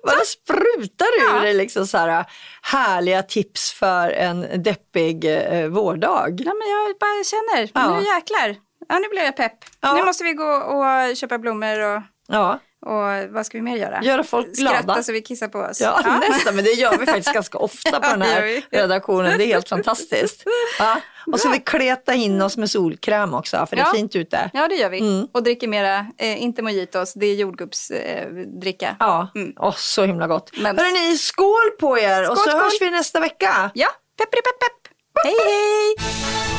bara 0.06 0.20
sprutar 0.26 1.06
ur 1.22 1.36
Ja. 1.36 1.40
dig 1.42 1.54
liksom 1.54 1.88
så 1.88 1.98
här, 1.98 2.26
härliga 2.62 3.24
tips 3.24 3.72
för 3.74 4.10
en 4.12 4.64
deppig 4.64 5.26
eh, 5.26 5.68
vårdag. 5.68 6.42
Ja, 6.46 6.54
men 6.54 6.70
jag 6.70 6.98
bara 7.00 7.24
känner, 7.24 7.70
Ja. 7.74 8.00
nu 8.00 8.06
jäklar. 8.06 8.56
Ja, 8.90 9.00
nu 9.00 9.08
blev 9.10 9.24
jag 9.24 9.38
pepp. 9.38 9.58
Ja. 9.82 9.94
Nu 9.94 10.04
måste 10.04 10.24
vi 10.24 10.34
gå 10.34 10.44
och 10.54 11.18
köpa 11.18 11.38
blommor 11.38 11.80
och, 11.96 12.02
Ja, 12.28 12.60
och 12.86 13.34
vad 13.34 13.46
ska 13.46 13.58
vi 13.58 13.62
mer 13.62 13.78
göra? 13.78 14.02
göra 14.04 14.24
folk 14.24 14.48
glada. 14.56 14.78
Skratta 14.84 15.04
så 15.04 15.12
vi 15.12 15.22
kissar 15.22 15.48
på 15.48 15.60
oss. 15.60 15.82
Ja, 15.82 16.20
nästan, 16.30 16.56
men 16.56 16.64
det 16.66 16.72
gör 16.72 16.98
vi 16.98 17.06
faktiskt 17.06 17.34
ganska 17.34 17.58
ofta 17.68 17.92
på 18.00 18.06
Ja, 18.08 18.12
den 18.12 18.22
här 18.22 18.62
redaktionen. 18.72 19.38
Det 19.38 19.44
är 19.44 19.48
helt 19.48 19.70
fantastiskt. 19.70 20.44
Ja. 20.80 21.02
Och 21.32 21.40
så 21.40 21.50
vi 21.50 21.60
kleta 21.60 22.14
in 22.14 22.42
oss 22.42 22.58
med 22.58 22.70
solkräm 22.70 23.34
också, 23.34 23.66
för 23.70 23.76
det 23.76 23.82
är 23.82 23.86
Ja. 23.86 23.92
fint 23.94 24.16
ute. 24.16 24.50
Ja, 24.54 24.68
det 24.68 24.76
gör 24.76 24.90
vi. 24.90 25.00
Mm. 25.00 25.28
Och 25.32 25.44
dricker 25.44 25.68
mera, 25.68 26.06
eh, 26.18 26.44
inte 26.44 26.62
mojitos, 26.62 27.14
det 27.14 27.26
är 27.26 27.36
jordgubbsdricka. 27.36 28.88
Eh. 28.88 28.96
Ja, 29.00 29.32
Mm. 29.36 29.54
Åh, 29.58 29.76
så 29.78 30.06
himla 30.06 30.28
gott. 30.28 30.52
Men- 30.58 30.78
Hörrni, 30.78 31.18
skål 31.18 31.70
på 31.80 32.00
er 32.00 32.22
och 32.32 32.38
så 32.38 32.44
Skål, 32.44 32.52
skål. 32.52 32.62
hörs 32.64 32.82
vi 32.82 32.90
nästa 32.90 33.20
vecka. 33.20 33.72
ja, 33.74 33.88
peppri 34.18 34.42
pepp 34.42 34.60
pepp. 34.60 34.94
Hej 35.24 35.36
hej! 35.46 36.59